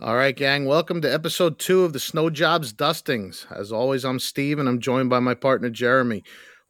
All 0.00 0.16
right, 0.16 0.36
gang. 0.36 0.64
Welcome 0.66 1.00
to 1.02 1.12
episode 1.12 1.58
two 1.58 1.84
of 1.84 1.92
the 1.92 2.00
Snow 2.00 2.30
Jobs 2.30 2.72
Dustings. 2.72 3.46
As 3.50 3.72
always, 3.72 4.04
I'm 4.04 4.18
Steve 4.18 4.58
and 4.58 4.68
I'm 4.68 4.80
joined 4.80 5.10
by 5.10 5.18
my 5.18 5.34
partner, 5.34 5.70
Jeremy. 5.70 6.22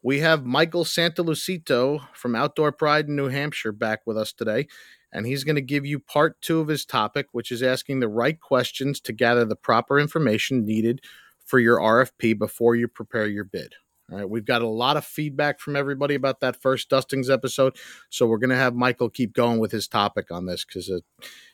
We 0.03 0.21
have 0.21 0.47
Michael 0.47 0.85
Santolucito 0.85 2.07
from 2.15 2.35
Outdoor 2.35 2.73
Pride 2.73 3.09
in 3.09 3.17
New 3.17 3.29
Hampshire 3.29 3.73
back 3.73 4.01
with 4.07 4.17
us 4.17 4.33
today, 4.33 4.69
and 5.13 5.27
he's 5.27 5.45
going 5.45 5.57
to 5.57 5.63
give 5.63 5.85
you 5.85 5.99
part 5.99 6.41
two 6.41 6.61
of 6.61 6.69
his 6.69 6.85
topic, 6.87 7.27
which 7.33 7.53
is 7.53 7.63
asking 7.63 8.01
the 8.01 8.09
right 8.09 8.41
questions 8.41 8.99
to 9.01 9.13
gather 9.13 9.45
the 9.45 9.57
proper 9.57 9.99
information 9.99 10.65
needed 10.65 11.03
for 11.45 11.59
your 11.59 11.79
RFP 11.79 12.39
before 12.39 12.77
you 12.77 12.89
prepare 12.89 13.27
your 13.27 13.45
bid. 13.45 13.75
All 14.13 14.19
right, 14.19 14.29
we've 14.29 14.45
got 14.45 14.61
a 14.61 14.69
lot 14.69 14.99
of 14.99 15.07
feedback 15.07 15.59
from 15.59 15.75
everybody 15.75 16.15
about 16.15 16.41
that 16.41 16.61
first 16.61 16.91
Dustings 16.91 17.31
episode, 17.31 17.77
so 18.11 18.27
we're 18.27 18.37
going 18.37 18.51
to 18.51 18.57
have 18.57 18.75
Michael 18.75 19.09
keep 19.09 19.33
going 19.33 19.59
with 19.59 19.73
his 19.73 19.89
topic 19.89 20.31
on 20.31 20.45
this 20.45 20.67
because 20.67 20.91
it 20.91 21.03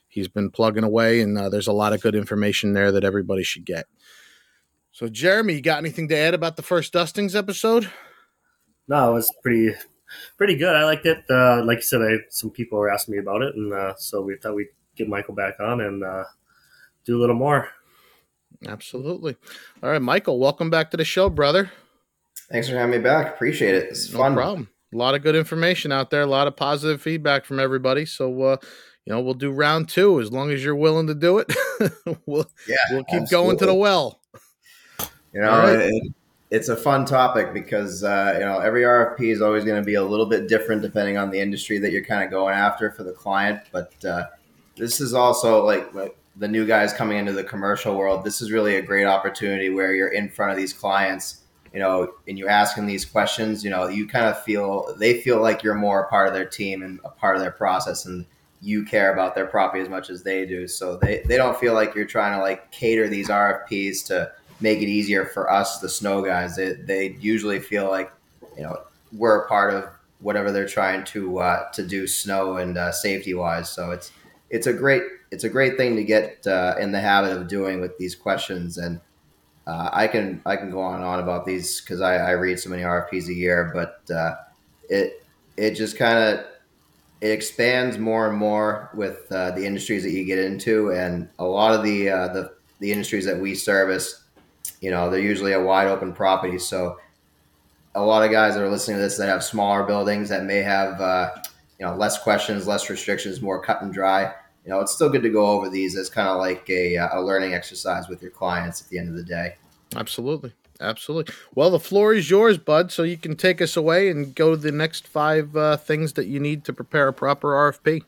he's 0.09 0.27
been 0.27 0.51
plugging 0.51 0.83
away, 0.83 1.21
and 1.21 1.39
uh, 1.39 1.49
there's 1.49 1.69
a 1.69 1.73
lot 1.73 1.93
of 1.93 2.01
good 2.01 2.17
information 2.17 2.73
there 2.73 2.91
that 2.91 3.05
everybody 3.05 3.45
should 3.45 3.65
get. 3.65 3.87
So, 4.91 5.07
Jeremy, 5.07 5.55
you 5.55 5.61
got 5.61 5.79
anything 5.79 6.09
to 6.09 6.17
add 6.17 6.35
about 6.35 6.57
the 6.57 6.63
first 6.63 6.93
Dustings 6.93 7.37
episode? 7.37 7.89
No, 8.89 9.13
it 9.13 9.15
was 9.15 9.33
pretty 9.41 9.71
pretty 10.37 10.57
good. 10.57 10.75
I 10.75 10.83
liked 10.83 11.07
it. 11.07 11.23
Uh, 11.31 11.63
like 11.65 11.79
you 11.79 11.83
said, 11.83 12.03
I, 12.03 12.17
some 12.31 12.51
people 12.51 12.81
were 12.81 12.91
asking 12.91 13.13
me 13.13 13.19
about 13.21 13.43
it, 13.43 13.55
and 13.55 13.73
uh, 13.73 13.95
so 13.99 14.21
we 14.21 14.37
thought 14.37 14.57
we'd 14.57 14.67
get 14.97 15.09
Michael 15.09 15.37
back 15.37 15.61
on 15.61 15.81
and 15.81 16.03
uh, 16.03 16.25
do 17.05 17.17
a 17.17 17.21
little 17.21 17.37
more. 17.37 17.69
Absolutely. 18.67 19.37
All 19.81 19.91
right, 19.91 20.03
Michael, 20.03 20.41
welcome 20.41 20.71
back 20.71 20.91
to 20.91 20.97
the 20.97 21.05
show, 21.05 21.31
brother. 21.31 21.71
Thanks 22.51 22.69
for 22.69 22.77
having 22.77 22.91
me 22.91 22.99
back. 22.99 23.35
Appreciate 23.35 23.75
it. 23.75 23.89
It's 23.91 24.13
no 24.13 24.19
fun. 24.19 24.35
problem. 24.35 24.69
A 24.93 24.97
lot 24.97 25.15
of 25.15 25.23
good 25.23 25.37
information 25.37 25.93
out 25.93 26.11
there. 26.11 26.23
A 26.23 26.27
lot 26.27 26.47
of 26.47 26.57
positive 26.57 27.03
feedback 27.03 27.45
from 27.45 27.61
everybody. 27.61 28.07
So, 28.07 28.43
uh, 28.43 28.57
you 29.05 29.13
know, 29.13 29.21
we'll 29.21 29.35
do 29.35 29.51
round 29.51 29.89
two 29.89 30.21
as 30.21 30.33
long 30.33 30.51
as 30.51 30.65
you're 30.65 30.75
willing 30.75 31.07
to 31.09 31.15
do 31.15 31.39
it. 31.39 31.53
we'll 32.27 32.47
Yeah, 32.67 32.77
we'll 32.91 33.05
keep 33.05 33.29
going 33.29 33.59
to 33.59 33.67
the 33.67 33.75
well. 33.75 34.21
You 35.33 35.43
know, 35.43 35.51
right. 35.51 35.91
it, 35.93 36.13
it's 36.51 36.69
a 36.69 36.77
fun 36.77 37.05
topic 37.05 37.53
because 37.53 38.03
uh, 38.03 38.33
you 38.39 38.45
know 38.45 38.59
every 38.59 38.83
RFP 38.83 39.31
is 39.31 39.43
always 39.43 39.65
going 39.65 39.81
to 39.81 39.85
be 39.85 39.95
a 39.95 40.03
little 40.03 40.27
bit 40.27 40.49
different 40.49 40.83
depending 40.83 41.19
on 41.19 41.31
the 41.31 41.39
industry 41.39 41.79
that 41.79 41.93
you're 41.93 42.05
kind 42.05 42.25
of 42.25 42.31
going 42.31 42.55
after 42.55 42.91
for 42.91 43.05
the 43.05 43.13
client. 43.13 43.61
But 43.71 43.93
uh, 44.05 44.27
this 44.77 45.01
is 45.01 45.13
also 45.13 45.65
like 45.65 45.93
the 46.37 46.49
new 46.49 46.67
guys 46.67 46.93
coming 46.93 47.19
into 47.19 47.33
the 47.33 47.45
commercial 47.45 47.97
world. 47.97 48.25
This 48.25 48.41
is 48.41 48.51
really 48.51 48.77
a 48.77 48.83
great 48.83 49.05
opportunity 49.05 49.69
where 49.69 49.95
you're 49.95 50.09
in 50.09 50.31
front 50.31 50.51
of 50.51 50.57
these 50.57 50.73
clients. 50.73 51.43
You 51.73 51.81
know, 51.81 52.15
and 52.27 52.39
you 52.39 52.49
ask 52.49 52.77
them 52.77 52.87
these 52.87 53.05
questions. 53.05 53.63
You 53.63 53.71
know, 53.71 53.89
you 53.89 54.07
kind 54.07 54.27
of 54.27 54.43
feel 54.43 54.95
they 54.99 55.21
feel 55.21 55.41
like 55.41 55.63
you're 55.63 55.75
more 55.75 56.05
a 56.05 56.09
part 56.09 56.29
of 56.29 56.35
their 56.35 56.47
team 56.47 56.83
and 56.83 57.01
a 57.05 57.11
part 57.11 57.37
of 57.37 57.43
their 57.43 57.51
process, 57.51 58.07
and 58.07 58.25
you 58.61 58.85
care 58.85 59.13
about 59.13 59.35
their 59.35 59.47
property 59.47 59.83
as 59.83 59.89
much 59.89 60.11
as 60.11 60.23
they 60.23 60.45
do. 60.45 60.67
So 60.67 60.97
they, 60.97 61.23
they 61.27 61.37
don't 61.37 61.59
feel 61.59 61.75
like 61.75 61.95
you're 61.95 62.05
trying 62.05 62.37
to 62.37 62.43
like 62.43 62.71
cater 62.71 63.09
these 63.09 63.29
RFPs 63.29 64.05
to 64.07 64.33
make 64.61 64.81
it 64.81 64.89
easier 64.89 65.25
for 65.25 65.51
us, 65.51 65.79
the 65.79 65.89
snow 65.89 66.23
guys. 66.23 66.57
They, 66.57 66.73
they 66.73 67.17
usually 67.21 67.61
feel 67.61 67.89
like, 67.89 68.11
you 68.57 68.65
know, 68.65 68.81
we're 69.13 69.45
a 69.45 69.49
part 69.49 69.73
of 69.73 69.85
whatever 70.21 70.51
they're 70.51 70.67
trying 70.67 71.05
to 71.05 71.39
uh, 71.39 71.71
to 71.73 71.87
do 71.87 72.07
snow 72.07 72.57
and 72.57 72.77
uh, 72.77 72.93
safety 72.93 73.35
wise. 73.35 73.71
So 73.71 73.93
it's 73.93 74.11
it's 74.51 74.67
a 74.67 74.73
great 74.73 75.03
it's 75.31 75.45
a 75.45 75.49
great 75.49 75.77
thing 75.77 75.97
to 75.97 76.05
get 76.05 76.47
uh, 76.47 76.75
in 76.81 76.93
the 76.93 77.01
habit 77.01 77.37
of 77.37 77.49
doing 77.49 77.81
with 77.81 77.97
these 77.99 78.15
questions. 78.15 78.79
And 78.79 79.01
uh, 79.69 79.91
I 79.93 80.09
can 80.09 80.41
I 80.47 80.57
can 80.57 80.71
go 80.71 80.81
on 80.81 80.95
and 80.95 81.05
on 81.05 81.21
about 81.21 81.45
these 81.45 81.83
because 81.83 82.01
I, 82.01 82.17
I 82.17 82.31
read 82.31 82.59
so 82.59 82.71
many 82.71 82.83
RFPs 82.83 83.29
a 83.29 83.35
year, 83.35 83.71
but 83.75 84.03
uh, 84.15 84.37
it 84.89 85.23
it 85.59 85.75
just 85.75 85.99
kind 85.99 86.19
of 86.19 86.47
it 87.21 87.29
expands 87.29 87.99
more 87.99 88.29
and 88.29 88.39
more 88.39 88.91
with 88.95 89.31
uh, 89.31 89.51
the 89.51 89.67
industries 89.67 90.05
that 90.05 90.13
you 90.13 90.25
get 90.25 90.39
into, 90.39 90.93
and 90.93 91.29
a 91.39 91.45
lot 91.45 91.75
of 91.75 91.85
the 91.85 92.09
uh, 92.09 92.29
the 92.29 92.55
the 92.81 92.91
industries 92.91 93.27
that 93.27 93.39
we 93.39 93.55
service, 93.55 94.25
you 94.81 94.91
know, 94.91 95.11
they're 95.11 95.21
usually 95.21 95.53
a 95.53 95.61
wide 95.61 95.89
open 95.89 96.15
property. 96.15 96.59
So, 96.59 96.99
a 97.95 98.03
lot 98.03 98.25
of 98.25 98.31
guys 98.31 98.55
that 98.55 98.63
are 98.63 98.71
listening 98.71 98.97
to 98.97 99.03
this 99.03 99.19
that 99.19 99.29
have 99.29 99.45
smaller 99.45 99.83
buildings 99.83 100.31
that 100.31 100.45
may 100.45 100.63
have 100.63 100.99
uh, 100.99 101.31
you 101.79 101.85
know 101.85 101.95
less 101.95 102.23
questions, 102.23 102.67
less 102.67 102.89
restrictions, 102.89 103.43
more 103.43 103.61
cut 103.63 103.83
and 103.83 103.93
dry. 103.93 104.33
You 104.69 104.75
know, 104.75 104.81
it's 104.81 104.93
still 104.93 105.09
good 105.09 105.23
to 105.23 105.31
go 105.31 105.47
over 105.47 105.71
these 105.71 105.97
as 105.97 106.11
kind 106.11 106.29
of 106.29 106.37
like 106.37 106.69
a, 106.69 106.99
uh, 106.99 107.19
a 107.19 107.23
learning 107.23 107.55
exercise 107.55 108.07
with 108.07 108.21
your 108.21 108.31
clients 108.31 108.83
at 108.83 108.91
the 108.91 108.99
end 108.99 109.09
of 109.09 109.15
the 109.15 109.23
day. 109.23 109.55
Absolutely. 109.97 110.53
Absolutely. 110.79 111.35
Well, 111.55 111.71
the 111.71 111.81
floor 111.81 112.13
is 112.13 112.29
yours, 112.29 112.59
bud. 112.59 112.93
So 112.93 113.03
you 113.03 113.17
can 113.17 113.35
take 113.35 113.63
us 113.63 113.79
away 113.79 114.11
and 114.11 114.35
go 114.35 114.51
to 114.51 114.57
the 114.59 114.71
next 114.71 115.09
five 115.09 115.57
uh, 115.57 115.79
things 115.79 116.13
that 116.13 116.27
you 116.27 116.39
need 116.39 116.65
to 116.65 116.75
prepare 116.75 117.09
a 117.09 117.15
proper 117.15 117.49
RFP. 117.53 118.03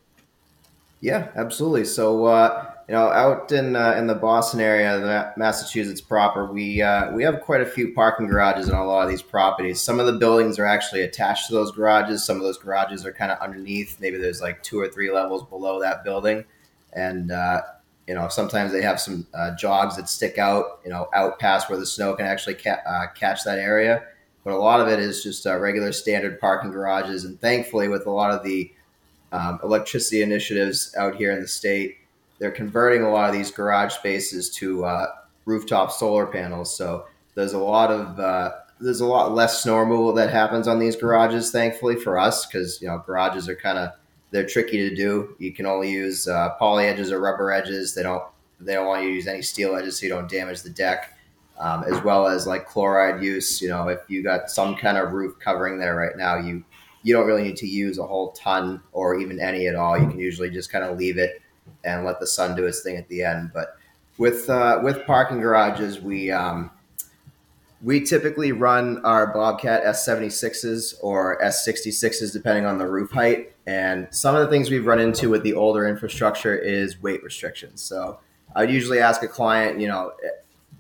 Yeah, 1.01 1.29
absolutely. 1.35 1.87
So, 1.87 2.27
uh, 2.27 2.73
you 2.91 2.97
know, 2.97 3.07
out 3.13 3.53
in 3.53 3.77
uh, 3.77 3.93
in 3.93 4.09
the 4.09 4.17
Boston 4.17 4.61
area, 4.61 4.99
the 4.99 5.33
Massachusetts 5.37 6.01
proper, 6.01 6.47
we 6.47 6.83
uh, 6.83 7.13
we 7.13 7.23
have 7.23 7.41
quite 7.41 7.61
a 7.61 7.67
few 7.67 7.95
parking 7.95 8.27
garages 8.27 8.69
on 8.69 8.81
a 8.81 8.85
lot 8.85 9.05
of 9.05 9.09
these 9.09 9.23
properties. 9.23 9.81
Some 9.81 10.01
of 10.01 10.07
the 10.07 10.15
buildings 10.15 10.59
are 10.59 10.67
actually 10.67 11.03
attached 11.03 11.47
to 11.47 11.53
those 11.53 11.71
garages. 11.71 12.25
Some 12.25 12.39
of 12.39 12.43
those 12.43 12.59
garages 12.59 13.07
are 13.07 13.13
kind 13.13 13.31
of 13.31 13.39
underneath. 13.39 14.01
Maybe 14.01 14.19
there's 14.19 14.41
like 14.41 14.65
two 14.65 14.81
or 14.81 14.89
three 14.89 15.13
levels 15.13 15.45
below 15.45 15.79
that 15.79 16.03
building, 16.03 16.45
and 16.93 17.31
uh, 17.31 17.61
you 18.09 18.15
know, 18.17 18.27
sometimes 18.27 18.73
they 18.73 18.83
have 18.83 19.01
some 19.01 19.25
uh, 19.35 19.55
jogs 19.55 19.95
that 19.95 20.09
stick 20.09 20.37
out. 20.37 20.81
You 20.83 20.91
know, 20.91 21.07
out 21.15 21.39
past 21.39 21.71
where 21.71 21.79
the 21.79 21.87
snow 21.87 22.17
can 22.17 22.27
actually 22.27 22.57
ca- 22.57 22.83
uh, 22.85 23.07
catch 23.15 23.45
that 23.45 23.61
area. 23.61 24.03
But 24.43 24.55
a 24.55 24.59
lot 24.59 24.81
of 24.81 24.89
it 24.89 24.99
is 24.99 25.23
just 25.23 25.47
uh, 25.47 25.57
regular 25.61 25.93
standard 25.93 26.41
parking 26.41 26.73
garages, 26.73 27.25
and 27.25 27.41
thankfully, 27.41 27.87
with 27.87 28.07
a 28.07 28.11
lot 28.11 28.33
of 28.33 28.43
the 28.43 28.73
um, 29.31 29.61
electricity 29.63 30.23
initiatives 30.23 30.93
out 30.97 31.15
here 31.15 31.31
in 31.31 31.41
the 31.41 31.47
state. 31.47 31.99
They're 32.41 32.51
converting 32.51 33.03
a 33.03 33.11
lot 33.11 33.29
of 33.29 33.35
these 33.35 33.51
garage 33.51 33.93
spaces 33.93 34.51
to 34.57 34.85
uh, 34.85 35.07
rooftop 35.45 35.93
solar 35.93 36.27
panels. 36.27 36.75
So 36.75 37.07
there's 37.35 37.53
a 37.53 37.59
lot 37.59 37.91
of 37.91 38.19
uh, 38.19 38.53
there's 38.81 39.01
a 39.01 39.07
lot 39.07 39.35
less 39.35 39.63
snow 39.63 39.79
removal 39.79 40.13
that 40.15 40.31
happens 40.31 40.67
on 40.67 40.79
these 40.79 40.97
garages. 40.97 41.51
Thankfully 41.51 41.97
for 41.97 42.19
us, 42.19 42.47
because 42.47 42.81
you 42.81 42.89
know 42.89 43.03
garages 43.07 43.49
are 43.49 43.55
kind 43.55 43.79
of 43.79 43.91
they're 44.31 44.47
tricky 44.47 44.89
to 44.89 44.95
do. 44.95 45.37
You 45.39 45.53
can 45.53 45.67
only 45.67 45.91
use 45.91 46.27
uh, 46.27 46.55
poly 46.59 46.87
edges 46.87 47.13
or 47.13 47.21
rubber 47.21 47.53
edges. 47.53 47.95
They 47.95 48.03
don't 48.03 48.23
they 48.59 48.75
don't 48.75 48.87
want 48.87 49.03
you 49.03 49.11
to 49.11 49.15
use 49.15 49.27
any 49.27 49.43
steel 49.43 49.77
edges 49.77 49.99
so 49.99 50.07
you 50.07 50.13
don't 50.13 50.31
damage 50.31 50.63
the 50.63 50.71
deck. 50.71 51.17
Um, 51.59 51.85
as 51.85 52.03
well 52.03 52.27
as 52.27 52.47
like 52.47 52.67
chloride 52.67 53.23
use. 53.23 53.61
You 53.61 53.69
know, 53.69 53.89
if 53.89 54.01
you 54.09 54.23
got 54.23 54.51
some 54.51 54.77
kind 54.77 54.97
of 54.97 55.13
roof 55.13 55.39
covering 55.39 55.79
there 55.79 55.95
right 55.95 56.17
now, 56.17 56.37
you 56.39 56.65
you 57.03 57.15
don't 57.15 57.27
really 57.27 57.43
need 57.43 57.57
to 57.57 57.67
use 57.67 57.99
a 57.99 58.07
whole 58.07 58.33
ton 58.33 58.81
or 58.93 59.19
even 59.19 59.39
any 59.41 59.67
at 59.67 59.75
all. 59.75 59.99
You 59.99 60.09
can 60.09 60.19
usually 60.19 60.49
just 60.49 60.73
kind 60.73 60.85
of 60.85 60.99
leave 60.99 61.19
it 61.19 61.43
and 61.85 62.05
let 62.05 62.21
the 62.21 62.27
sun 62.27 62.57
do 62.57 62.67
its 62.67 62.83
thing 62.83 62.97
at 62.97 63.09
the 63.09 63.23
end. 63.23 63.51
But 63.53 63.77
with 64.19 64.49
uh, 64.51 64.81
with 64.83 65.05
parking 65.07 65.41
garages, 65.41 66.01
we 66.01 66.31
um, 66.31 66.71
we 67.83 68.01
typically 68.01 68.53
run 68.53 69.03
our 69.05 69.33
Bobcat 69.33 69.85
S76s 69.85 70.95
or 71.03 71.41
S66s 71.41 72.33
depending 72.33 72.67
on 72.67 72.79
the 72.79 72.87
roof 72.87 73.11
height. 73.11 73.55
And 73.67 74.09
some 74.11 74.35
of 74.35 74.43
the 74.43 74.49
things 74.49 74.71
we've 74.71 74.87
run 74.87 75.01
into 75.01 75.31
with 75.31 75.43
the 75.43 75.55
older 75.55 75.89
infrastructure 75.89 76.55
is 76.57 77.01
weight 77.03 77.23
restrictions. 77.23 77.81
So 77.81 78.21
I'd 78.55 78.71
usually 78.71 78.99
ask 78.99 79.23
a 79.23 79.29
client, 79.29 79.81
you 79.81 79.89
know, 79.89 80.13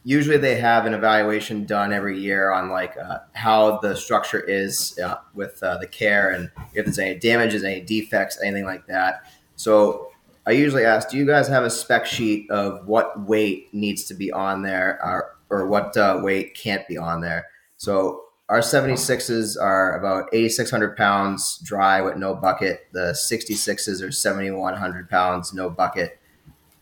usually 0.04 0.36
they 0.36 0.56
have 0.56 0.86
an 0.86 0.92
evaluation 0.92 1.64
done 1.64 1.92
every 1.92 2.18
year 2.18 2.50
on 2.50 2.70
like 2.70 2.96
uh, 2.98 3.18
how 3.32 3.78
the 3.78 3.96
structure 3.96 4.40
is 4.40 4.98
uh, 4.98 5.16
with 5.34 5.62
uh, 5.62 5.78
the 5.78 5.86
care 5.86 6.30
and 6.30 6.50
if 6.74 6.84
there's 6.84 6.98
any 6.98 7.18
damages, 7.18 7.64
any 7.64 7.80
defects, 7.80 8.38
anything 8.42 8.64
like 8.64 8.86
that. 8.86 9.22
So 9.56 10.09
I 10.50 10.54
usually 10.54 10.84
ask, 10.84 11.08
do 11.08 11.16
you 11.16 11.24
guys 11.24 11.46
have 11.46 11.62
a 11.62 11.70
spec 11.70 12.04
sheet 12.06 12.50
of 12.50 12.84
what 12.88 13.20
weight 13.28 13.72
needs 13.72 14.02
to 14.06 14.14
be 14.14 14.32
on 14.32 14.62
there 14.62 14.98
or, 15.00 15.36
or 15.48 15.68
what 15.68 15.96
uh, 15.96 16.18
weight 16.24 16.56
can't 16.56 16.88
be 16.88 16.98
on 16.98 17.20
there? 17.20 17.46
So 17.76 18.24
our 18.48 18.58
76s 18.58 19.56
are 19.62 19.96
about 19.96 20.28
8,600 20.32 20.96
pounds 20.96 21.60
dry 21.62 22.00
with 22.00 22.16
no 22.16 22.34
bucket. 22.34 22.88
The 22.90 23.12
66s 23.12 24.02
are 24.02 24.10
7,100 24.10 25.08
pounds, 25.08 25.54
no 25.54 25.70
bucket. 25.70 26.18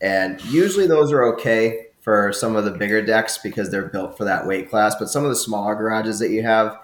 And 0.01 0.43
usually 0.45 0.87
those 0.87 1.11
are 1.11 1.23
okay 1.35 1.89
for 2.01 2.33
some 2.33 2.55
of 2.55 2.65
the 2.65 2.71
bigger 2.71 3.05
decks 3.05 3.37
because 3.37 3.69
they're 3.69 3.89
built 3.89 4.17
for 4.17 4.23
that 4.23 4.47
weight 4.47 4.71
class. 4.71 4.95
But 4.95 5.11
some 5.11 5.23
of 5.23 5.29
the 5.29 5.35
smaller 5.35 5.75
garages 5.75 6.17
that 6.17 6.31
you 6.31 6.41
have, 6.41 6.75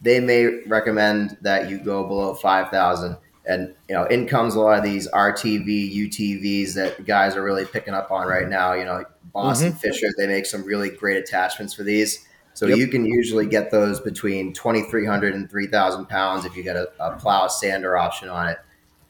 they 0.00 0.18
may 0.18 0.64
recommend 0.66 1.38
that 1.42 1.70
you 1.70 1.78
go 1.78 2.02
below 2.02 2.34
5,000. 2.34 3.16
And, 3.44 3.74
you 3.88 3.94
know, 3.94 4.04
in 4.04 4.28
comes 4.28 4.54
a 4.54 4.60
lot 4.60 4.78
of 4.78 4.84
these 4.84 5.08
RTV, 5.08 6.08
UTVs 6.08 6.74
that 6.74 7.04
guys 7.04 7.34
are 7.34 7.42
really 7.42 7.64
picking 7.64 7.92
up 7.92 8.10
on 8.10 8.26
right 8.28 8.48
now. 8.48 8.72
You 8.74 8.84
know, 8.84 9.04
Boss 9.32 9.62
and 9.62 9.76
Fisher, 9.76 10.06
they 10.16 10.26
make 10.28 10.46
some 10.46 10.64
really 10.64 10.90
great 10.90 11.16
attachments 11.16 11.74
for 11.74 11.82
these. 11.82 12.26
So 12.54 12.66
Yep. 12.66 12.78
you 12.78 12.86
can 12.88 13.04
usually 13.04 13.46
get 13.46 13.70
those 13.70 13.98
between 13.98 14.52
2,300 14.52 15.34
and 15.34 15.50
3,000 15.50 16.06
pounds 16.06 16.44
if 16.44 16.56
you 16.56 16.62
get 16.62 16.76
a, 16.76 16.90
a 17.00 17.16
plow 17.16 17.48
sander 17.48 17.96
option 17.96 18.28
on 18.28 18.48
it. 18.48 18.58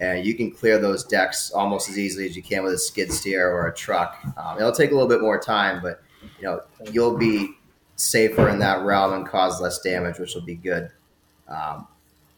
And 0.01 0.25
you 0.25 0.35
can 0.35 0.51
clear 0.51 0.79
those 0.79 1.05
decks 1.05 1.51
almost 1.53 1.89
as 1.89 1.99
easily 1.99 2.27
as 2.27 2.35
you 2.35 2.43
can 2.43 2.65
with 2.65 2.73
a 2.73 2.79
skid 2.79 3.13
steer 3.13 3.51
or 3.51 3.69
a 3.69 3.75
truck. 3.75 4.17
Um, 4.37 4.59
it'll 4.59 4.73
take 4.73 4.91
a 4.91 4.95
little 4.95 5.09
bit 5.09 5.21
more 5.21 5.39
time, 5.39 5.81
but 5.83 6.03
you 6.39 6.45
know 6.45 6.63
you'll 6.91 7.17
be 7.17 7.55
safer 7.97 8.49
in 8.49 8.59
that 8.61 8.83
realm 8.83 9.13
and 9.13 9.27
cause 9.27 9.61
less 9.61 9.81
damage, 9.81 10.19
which 10.19 10.35
will 10.35 10.43
be 10.43 10.57
good. 10.57 10.91
Um, 11.49 11.87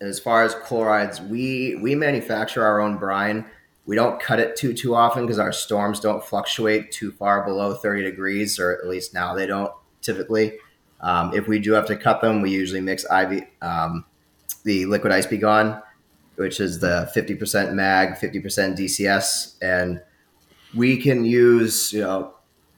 as 0.04 0.18
far 0.18 0.44
as 0.44 0.54
chlorides, 0.54 1.20
we 1.20 1.76
we 1.76 1.94
manufacture 1.94 2.64
our 2.64 2.80
own 2.80 2.96
brine. 2.96 3.44
We 3.86 3.96
don't 3.96 4.20
cut 4.20 4.40
it 4.40 4.56
too 4.56 4.72
too 4.72 4.94
often 4.94 5.24
because 5.24 5.38
our 5.38 5.52
storms 5.52 6.00
don't 6.00 6.24
fluctuate 6.24 6.90
too 6.90 7.12
far 7.12 7.44
below 7.44 7.74
30 7.74 8.02
degrees, 8.02 8.58
or 8.58 8.72
at 8.72 8.88
least 8.88 9.14
now 9.14 9.34
they 9.34 9.46
don't 9.46 9.72
typically. 10.00 10.58
Um, 11.00 11.34
if 11.34 11.46
we 11.48 11.58
do 11.58 11.72
have 11.72 11.86
to 11.86 11.96
cut 11.96 12.22
them, 12.22 12.40
we 12.40 12.50
usually 12.50 12.80
mix 12.80 13.04
IV, 13.04 13.42
um, 13.60 14.06
the 14.62 14.86
liquid 14.86 15.12
Ice 15.12 15.26
B'Gone, 15.26 15.82
which 16.36 16.60
is 16.60 16.80
the 16.80 17.10
50% 17.14 17.74
mag, 17.74 18.14
50% 18.14 18.42
DCS, 18.78 19.56
and 19.60 20.00
we 20.74 20.96
can 20.96 21.24
use 21.24 21.92
you 21.92 22.00
know 22.00 22.34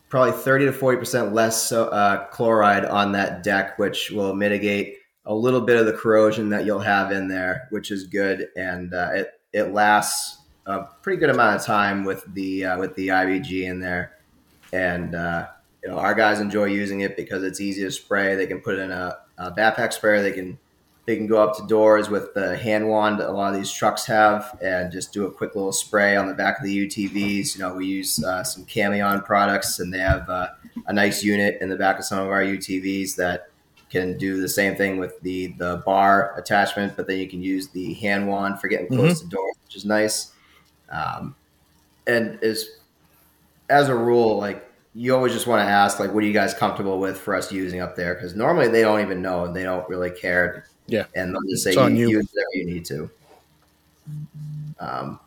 probably 0.08 0.32
30 0.32 0.66
to 0.66 0.72
40% 0.72 1.32
less 1.32 1.72
uh, 1.72 2.26
chloride 2.30 2.84
on 2.84 3.12
that 3.12 3.42
deck, 3.42 3.78
which 3.78 4.10
will 4.10 4.34
mitigate 4.34 4.95
a 5.26 5.34
little 5.34 5.60
bit 5.60 5.76
of 5.76 5.86
the 5.86 5.92
corrosion 5.92 6.48
that 6.50 6.64
you'll 6.64 6.78
have 6.78 7.12
in 7.12 7.28
there, 7.28 7.66
which 7.70 7.90
is 7.90 8.06
good, 8.06 8.48
and 8.56 8.94
uh, 8.94 9.10
it 9.12 9.40
it 9.52 9.72
lasts 9.72 10.38
a 10.66 10.84
pretty 11.02 11.18
good 11.18 11.30
amount 11.30 11.56
of 11.56 11.64
time 11.64 12.04
with 12.04 12.24
the 12.34 12.64
uh, 12.64 12.78
with 12.78 12.94
the 12.94 13.08
IBG 13.08 13.64
in 13.64 13.80
there, 13.80 14.16
and 14.72 15.14
uh, 15.14 15.48
you 15.82 15.90
know 15.90 15.98
our 15.98 16.14
guys 16.14 16.40
enjoy 16.40 16.66
using 16.66 17.00
it 17.00 17.16
because 17.16 17.42
it's 17.42 17.60
easy 17.60 17.82
to 17.82 17.90
spray. 17.90 18.34
They 18.36 18.46
can 18.46 18.60
put 18.60 18.78
in 18.78 18.90
a, 18.90 19.18
a 19.38 19.50
backpack 19.50 19.92
sprayer. 19.92 20.22
They 20.22 20.32
can 20.32 20.58
they 21.06 21.16
can 21.16 21.26
go 21.26 21.40
up 21.40 21.56
to 21.56 21.66
doors 21.66 22.10
with 22.10 22.34
the 22.34 22.56
hand 22.56 22.88
wand 22.88 23.20
a 23.20 23.30
lot 23.30 23.52
of 23.52 23.58
these 23.58 23.70
trucks 23.70 24.04
have 24.06 24.58
and 24.60 24.90
just 24.90 25.12
do 25.12 25.26
a 25.26 25.30
quick 25.30 25.54
little 25.54 25.72
spray 25.72 26.16
on 26.16 26.26
the 26.26 26.34
back 26.34 26.58
of 26.58 26.64
the 26.64 26.86
UTVs. 26.86 27.54
You 27.54 27.62
know, 27.62 27.74
we 27.74 27.86
use 27.86 28.22
uh, 28.24 28.42
some 28.42 28.64
Camion 28.64 29.24
products 29.24 29.78
and 29.78 29.94
they 29.94 30.00
have 30.00 30.28
uh, 30.28 30.48
a 30.88 30.92
nice 30.92 31.22
unit 31.22 31.58
in 31.60 31.68
the 31.68 31.76
back 31.76 32.00
of 32.00 32.04
some 32.04 32.18
of 32.18 32.28
our 32.28 32.42
UTVs 32.42 33.14
that 33.16 33.50
can 33.90 34.18
do 34.18 34.40
the 34.40 34.48
same 34.48 34.76
thing 34.76 34.98
with 34.98 35.20
the 35.20 35.48
the 35.58 35.82
bar 35.84 36.36
attachment, 36.38 36.96
but 36.96 37.06
then 37.06 37.18
you 37.18 37.28
can 37.28 37.42
use 37.42 37.68
the 37.68 37.94
hand 37.94 38.28
wand 38.28 38.60
for 38.60 38.68
getting 38.68 38.88
close 38.88 39.20
mm-hmm. 39.20 39.28
to 39.28 39.36
doors, 39.36 39.56
which 39.64 39.76
is 39.76 39.84
nice. 39.84 40.32
Um, 40.90 41.34
and 42.06 42.42
as 42.42 42.78
as 43.68 43.88
a 43.88 43.94
rule, 43.94 44.38
like 44.38 44.68
you 44.94 45.14
always 45.14 45.32
just 45.32 45.46
want 45.46 45.60
to 45.60 45.70
ask, 45.70 46.00
like, 46.00 46.12
what 46.14 46.24
are 46.24 46.26
you 46.26 46.32
guys 46.32 46.54
comfortable 46.54 46.98
with 46.98 47.18
for 47.18 47.34
us 47.34 47.52
using 47.52 47.80
up 47.80 47.96
there? 47.96 48.14
Because 48.14 48.34
normally 48.34 48.68
they 48.68 48.80
don't 48.80 49.00
even 49.00 49.20
know 49.20 49.44
and 49.44 49.54
they 49.54 49.62
don't 49.62 49.86
really 49.88 50.10
care. 50.10 50.66
Yeah, 50.86 51.04
and 51.14 51.34
they'll 51.34 51.42
just 51.50 51.64
say 51.64 51.74
you, 51.74 51.88
you. 51.88 52.08
use 52.18 52.28
whatever 52.32 52.54
you 52.54 52.66
need 52.66 52.84
to. 52.86 53.10
Um, 54.78 55.20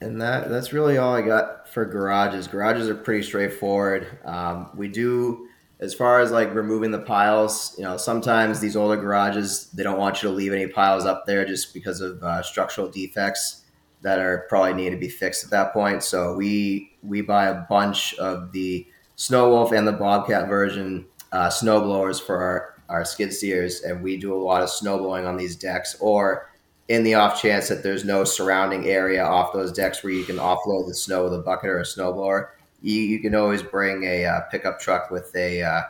and 0.00 0.20
that 0.20 0.48
that's 0.48 0.72
really 0.72 0.98
all 0.98 1.14
I 1.14 1.22
got 1.22 1.68
for 1.68 1.84
garages. 1.84 2.46
Garages 2.48 2.88
are 2.88 2.94
pretty 2.94 3.22
straightforward. 3.22 4.18
Um, 4.24 4.70
we 4.74 4.88
do 4.88 5.48
as 5.80 5.94
far 5.94 6.20
as 6.20 6.30
like 6.30 6.54
removing 6.54 6.90
the 6.90 6.98
piles, 6.98 7.74
you 7.78 7.84
know, 7.84 7.96
sometimes 7.96 8.60
these 8.60 8.76
older 8.76 8.96
garages 8.96 9.70
they 9.72 9.82
don't 9.82 9.98
want 9.98 10.22
you 10.22 10.28
to 10.28 10.34
leave 10.34 10.52
any 10.52 10.66
piles 10.66 11.06
up 11.06 11.24
there 11.26 11.44
just 11.44 11.72
because 11.74 12.00
of 12.00 12.22
uh, 12.22 12.42
structural 12.42 12.88
defects 12.88 13.62
that 14.02 14.18
are 14.18 14.46
probably 14.48 14.74
need 14.74 14.90
to 14.90 14.96
be 14.96 15.08
fixed 15.08 15.44
at 15.44 15.50
that 15.50 15.72
point. 15.72 16.02
So 16.02 16.36
we 16.36 16.92
we 17.02 17.22
buy 17.22 17.46
a 17.46 17.62
bunch 17.68 18.14
of 18.14 18.52
the 18.52 18.86
Snow 19.16 19.50
Wolf 19.50 19.72
and 19.72 19.86
the 19.86 19.92
Bobcat 19.92 20.48
version 20.48 21.06
uh, 21.32 21.50
snow 21.50 21.80
blowers 21.80 22.18
for 22.18 22.36
our, 22.36 22.74
our 22.88 23.04
skid 23.04 23.32
steers, 23.32 23.82
and 23.82 24.02
we 24.02 24.16
do 24.16 24.34
a 24.34 24.42
lot 24.42 24.62
of 24.62 24.70
snow 24.70 24.98
blowing 24.98 25.26
on 25.26 25.36
these 25.36 25.56
decks. 25.56 25.96
Or 26.00 26.50
in 26.88 27.04
the 27.04 27.14
off 27.14 27.40
chance 27.40 27.68
that 27.68 27.82
there's 27.82 28.04
no 28.04 28.24
surrounding 28.24 28.86
area 28.86 29.24
off 29.24 29.52
those 29.52 29.72
decks 29.72 30.02
where 30.02 30.12
you 30.12 30.24
can 30.24 30.36
offload 30.36 30.88
the 30.88 30.94
snow 30.94 31.24
with 31.24 31.34
a 31.34 31.38
bucket 31.38 31.70
or 31.70 31.78
a 31.78 31.84
snowblower, 31.84 32.48
you, 32.82 33.00
you 33.00 33.20
can 33.20 33.34
always 33.34 33.62
bring 33.62 34.04
a 34.04 34.24
uh, 34.24 34.40
pickup 34.50 34.80
truck 34.80 35.10
with 35.10 35.34
a 35.36 35.62
uh, 35.62 35.82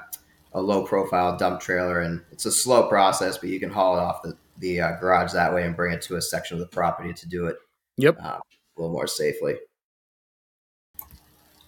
a 0.52 0.60
low 0.60 0.84
profile 0.84 1.36
dump 1.36 1.60
trailer, 1.60 2.00
and 2.00 2.22
it's 2.32 2.46
a 2.46 2.52
slow 2.52 2.88
process, 2.88 3.38
but 3.38 3.50
you 3.50 3.60
can 3.60 3.70
haul 3.70 3.96
it 3.96 4.00
off 4.00 4.22
the 4.22 4.36
the 4.58 4.80
uh, 4.80 4.92
garage 5.00 5.32
that 5.32 5.54
way 5.54 5.64
and 5.64 5.76
bring 5.76 5.92
it 5.92 6.02
to 6.02 6.16
a 6.16 6.22
section 6.22 6.56
of 6.56 6.60
the 6.60 6.66
property 6.66 7.12
to 7.12 7.28
do 7.28 7.46
it. 7.46 7.56
Yep, 7.96 8.18
uh, 8.22 8.38
a 8.38 8.40
little 8.76 8.92
more 8.92 9.06
safely. 9.06 9.56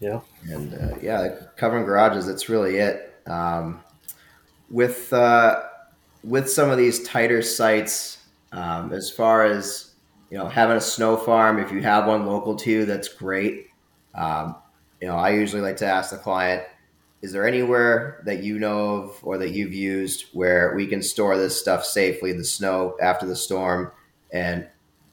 Yeah, 0.00 0.20
and 0.50 0.74
uh, 0.74 0.96
yeah, 1.00 1.36
covering 1.56 1.84
garages. 1.84 2.26
That's 2.26 2.48
really 2.48 2.76
it. 2.76 3.14
Um, 3.26 3.80
with 4.70 5.12
uh, 5.12 5.62
with 6.24 6.50
some 6.50 6.70
of 6.70 6.78
these 6.78 7.02
tighter 7.04 7.42
sites, 7.42 8.18
um, 8.50 8.92
as 8.92 9.10
far 9.10 9.44
as 9.44 9.92
you 10.30 10.38
know, 10.38 10.48
having 10.48 10.78
a 10.78 10.80
snow 10.80 11.16
farm, 11.16 11.58
if 11.58 11.70
you 11.70 11.82
have 11.82 12.06
one 12.06 12.26
local 12.26 12.56
to 12.56 12.70
you, 12.70 12.86
that's 12.86 13.08
great. 13.08 13.66
Um, 14.14 14.56
you 15.02 15.08
know, 15.08 15.16
I 15.16 15.30
usually 15.30 15.62
like 15.62 15.78
to 15.78 15.86
ask 15.86 16.12
the 16.12 16.16
client, 16.16 16.62
is 17.22 17.32
there 17.32 17.44
anywhere 17.44 18.22
that 18.24 18.44
you 18.44 18.56
know 18.56 19.02
of 19.02 19.18
or 19.24 19.36
that 19.36 19.50
you've 19.50 19.74
used 19.74 20.26
where 20.32 20.74
we 20.76 20.86
can 20.86 21.02
store 21.02 21.36
this 21.36 21.58
stuff 21.58 21.84
safely, 21.84 22.30
in 22.30 22.38
the 22.38 22.44
snow 22.44 22.96
after 23.02 23.26
the 23.26 23.34
storm? 23.34 23.90
And, 24.32 24.68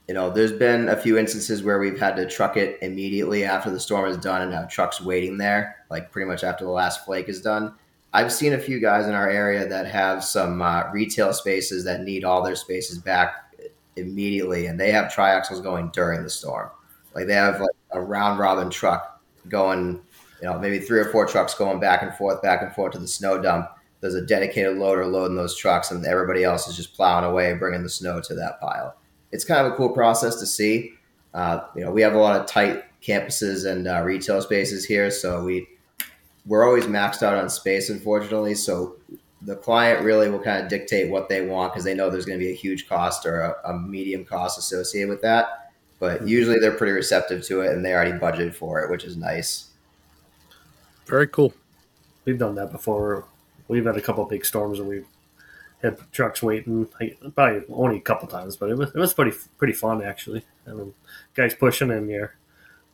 you 0.07 0.13
know, 0.13 0.29
there's 0.29 0.51
been 0.51 0.89
a 0.89 0.95
few 0.95 1.17
instances 1.17 1.63
where 1.63 1.79
we've 1.79 1.99
had 1.99 2.15
to 2.17 2.29
truck 2.29 2.55
it 2.55 2.77
immediately 2.83 3.45
after 3.45 3.71
the 3.71 3.79
storm 3.79 4.07
is 4.07 4.17
done 4.17 4.43
and 4.43 4.53
have 4.53 4.69
trucks 4.69 5.01
waiting 5.01 5.39
there, 5.39 5.77
like 5.89 6.11
pretty 6.11 6.29
much 6.29 6.43
after 6.43 6.65
the 6.65 6.71
last 6.71 7.03
flake 7.03 7.27
is 7.27 7.41
done. 7.41 7.73
I've 8.13 8.31
seen 8.31 8.53
a 8.53 8.59
few 8.59 8.79
guys 8.79 9.07
in 9.07 9.15
our 9.15 9.29
area 9.29 9.67
that 9.67 9.87
have 9.87 10.23
some 10.23 10.61
uh, 10.61 10.83
retail 10.91 11.33
spaces 11.33 11.83
that 11.85 12.03
need 12.03 12.23
all 12.23 12.43
their 12.43 12.55
spaces 12.55 12.99
back 12.99 13.55
immediately, 13.95 14.67
and 14.67 14.79
they 14.79 14.91
have 14.91 15.11
triaxles 15.11 15.63
going 15.63 15.89
during 15.93 16.21
the 16.21 16.29
storm. 16.29 16.69
Like 17.15 17.25
they 17.25 17.33
have 17.33 17.59
like 17.59 17.69
a 17.91 17.99
round 17.99 18.37
robin 18.37 18.69
truck 18.69 19.18
going, 19.49 20.01
you 20.41 20.47
know, 20.47 20.57
maybe 20.59 20.79
three 20.79 20.99
or 20.99 21.11
four 21.11 21.25
trucks 21.25 21.53
going 21.53 21.79
back 21.79 22.01
and 22.01 22.13
forth, 22.13 22.41
back 22.41 22.61
and 22.61 22.73
forth 22.73 22.93
to 22.93 22.99
the 22.99 23.07
snow 23.07 23.41
dump. 23.41 23.69
There's 24.01 24.15
a 24.15 24.25
dedicated 24.25 24.77
loader 24.77 25.05
loading 25.05 25.35
those 25.35 25.57
trucks, 25.57 25.91
and 25.91 26.05
everybody 26.05 26.43
else 26.43 26.67
is 26.67 26.75
just 26.77 26.95
plowing 26.95 27.25
away, 27.25 27.53
bringing 27.53 27.83
the 27.83 27.89
snow 27.89 28.21
to 28.21 28.35
that 28.35 28.61
pile. 28.61 28.95
It's 29.31 29.43
kind 29.43 29.65
of 29.65 29.73
a 29.73 29.75
cool 29.75 29.89
process 29.89 30.39
to 30.39 30.45
see. 30.45 30.93
Uh, 31.33 31.61
you 31.75 31.83
know, 31.83 31.91
we 31.91 32.01
have 32.01 32.13
a 32.13 32.17
lot 32.17 32.39
of 32.39 32.47
tight 32.47 32.83
campuses 33.01 33.69
and 33.69 33.87
uh, 33.87 34.01
retail 34.03 34.41
spaces 34.41 34.85
here, 34.85 35.11
so 35.11 35.43
we 35.43 35.67
we're 36.45 36.65
always 36.65 36.85
maxed 36.85 37.21
out 37.21 37.35
on 37.35 37.49
space, 37.49 37.89
unfortunately. 37.89 38.55
So 38.55 38.95
the 39.41 39.55
client 39.55 40.03
really 40.03 40.29
will 40.29 40.39
kind 40.39 40.63
of 40.63 40.69
dictate 40.69 41.11
what 41.11 41.29
they 41.29 41.45
want 41.45 41.73
because 41.73 41.83
they 41.83 41.93
know 41.93 42.09
there's 42.09 42.25
going 42.25 42.39
to 42.39 42.43
be 42.43 42.51
a 42.51 42.55
huge 42.55 42.87
cost 42.87 43.25
or 43.25 43.41
a, 43.41 43.55
a 43.65 43.73
medium 43.77 44.25
cost 44.25 44.57
associated 44.57 45.09
with 45.09 45.21
that 45.21 45.68
but 45.99 46.27
usually 46.27 46.59
they're 46.59 46.71
pretty 46.71 46.93
receptive 46.93 47.43
to 47.45 47.61
it 47.61 47.73
and 47.73 47.85
they 47.85 47.93
already 47.93 48.13
budgeted 48.13 48.53
for 48.53 48.79
it, 48.81 48.89
which 48.89 49.03
is 49.03 49.17
nice. 49.17 49.67
Very 51.05 51.27
cool. 51.27 51.53
We've 52.25 52.37
done 52.37 52.55
that 52.55 52.71
before. 52.71 53.25
We've 53.67 53.85
had 53.85 53.97
a 53.97 54.01
couple 54.01 54.23
big 54.25 54.45
storms 54.45 54.79
and 54.79 54.87
we've 54.87 55.07
had 55.81 55.97
trucks 56.11 56.41
waiting, 56.41 56.87
probably 57.35 57.63
only 57.69 57.97
a 57.97 58.01
couple 58.01 58.27
times, 58.27 58.55
but 58.55 58.69
it 58.69 58.77
was 58.77 58.89
it 58.89 58.99
was 58.99 59.13
pretty 59.13 59.35
pretty 59.57 59.73
fun 59.73 60.01
actually. 60.01 60.43
I 60.67 60.71
mean, 60.71 60.93
guys 61.35 61.53
pushing 61.53 61.91
and 61.91 62.09
you're 62.09 62.35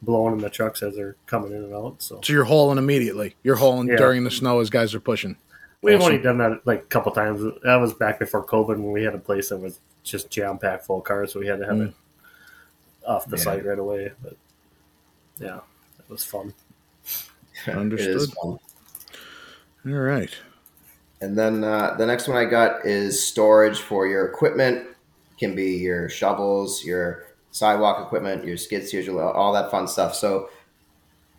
blowing 0.01 0.33
in 0.33 0.39
the 0.39 0.49
trucks 0.49 0.83
as 0.83 0.95
they're 0.95 1.15
coming 1.25 1.51
in 1.51 1.63
and 1.63 1.73
out. 1.73 2.01
So, 2.01 2.19
so 2.23 2.33
you're 2.33 2.43
hauling 2.43 2.77
immediately. 2.77 3.35
You're 3.43 3.55
hauling 3.55 3.87
yeah. 3.87 3.97
during 3.97 4.23
the 4.23 4.31
snow 4.31 4.59
as 4.59 4.69
guys 4.69 4.93
are 4.93 4.99
pushing. 4.99 5.37
We've 5.81 5.99
awesome. 5.99 6.13
only 6.13 6.23
done 6.23 6.37
that 6.39 6.65
like 6.65 6.83
a 6.83 6.87
couple 6.87 7.11
times. 7.11 7.41
That 7.63 7.75
was 7.75 7.93
back 7.93 8.19
before 8.19 8.45
COVID 8.45 8.77
when 8.77 8.91
we 8.91 9.03
had 9.03 9.13
a 9.13 9.19
place 9.19 9.49
that 9.49 9.57
was 9.57 9.79
just 10.03 10.29
jam 10.29 10.57
packed 10.57 10.85
full 10.85 10.99
of 10.99 11.03
cars, 11.03 11.33
so 11.33 11.39
we 11.39 11.47
had 11.47 11.59
to 11.59 11.65
have 11.65 11.75
mm. 11.75 11.87
it 11.89 11.93
off 13.05 13.27
the 13.27 13.37
yeah. 13.37 13.43
site 13.43 13.65
right 13.65 13.79
away. 13.79 14.11
But 14.21 14.37
yeah, 15.39 15.59
it 15.99 16.09
was 16.09 16.23
fun. 16.23 16.53
Understood. 17.67 18.29
Fun. 18.41 18.59
All 19.87 19.93
right. 19.93 20.35
And 21.21 21.37
then 21.37 21.63
uh, 21.63 21.95
the 21.97 22.05
next 22.05 22.27
one 22.27 22.37
I 22.37 22.45
got 22.45 22.85
is 22.85 23.25
storage 23.25 23.79
for 23.79 24.07
your 24.07 24.25
equipment. 24.25 24.87
Can 25.39 25.55
be 25.55 25.77
your 25.77 26.07
shovels, 26.07 26.83
your 26.83 27.25
sidewalk 27.51 28.05
equipment, 28.05 28.45
your 28.45 28.57
skid 28.57 28.87
steers, 28.87 29.07
all 29.09 29.53
that 29.53 29.71
fun 29.71 29.87
stuff. 29.87 30.15
So, 30.15 30.49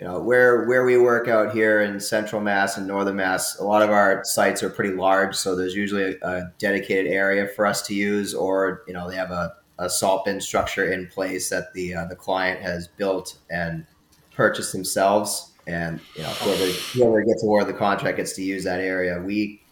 you 0.01 0.07
know, 0.07 0.21
where 0.21 0.65
where 0.67 0.85
we 0.85 0.99
work 0.99 1.29
out 1.29 1.53
here 1.53 1.81
in 1.81 1.99
Central 2.01 2.41
Mass 2.43 2.77
and 2.77 2.87
Northern 2.87 3.17
Mass, 3.17 3.59
a 3.59 3.65
lot 3.65 3.83
of 3.83 3.91
our 3.91 4.23
sites 4.25 4.63
are 4.63 4.71
pretty 4.71 4.95
large. 4.95 5.35
So 5.35 5.57
there's 5.57 5.75
usually 5.75 6.03
a, 6.03 6.29
a 6.29 6.53
dedicated 6.59 7.11
area 7.11 7.49
for 7.49 7.67
us 7.67 7.87
to 7.87 7.95
use, 7.95 8.35
or 8.35 8.83
you 8.87 8.93
know, 8.93 9.09
they 9.09 9.17
have 9.17 9.31
a 9.31 9.55
a 9.79 9.91
salt 9.91 10.25
bin 10.25 10.41
structure 10.41 10.93
in 10.93 11.07
place 11.07 11.51
that 11.51 11.73
the 11.75 11.95
uh, 11.95 12.05
the 12.07 12.17
client 12.17 12.61
has 12.61 12.89
built 12.89 13.39
and 13.51 13.87
purchased 14.33 14.73
themselves, 14.73 15.53
and 15.67 16.01
you 16.15 16.23
know 16.23 16.29
whoever 16.29 16.65
whoever 16.95 17.23
gets 17.23 17.43
awarded 17.43 17.69
the 17.69 17.79
contract 17.79 18.17
gets 18.17 18.33
to 18.35 18.43
use 18.43 18.65
that 18.65 18.81
area. 18.81 19.21
We 19.21 19.63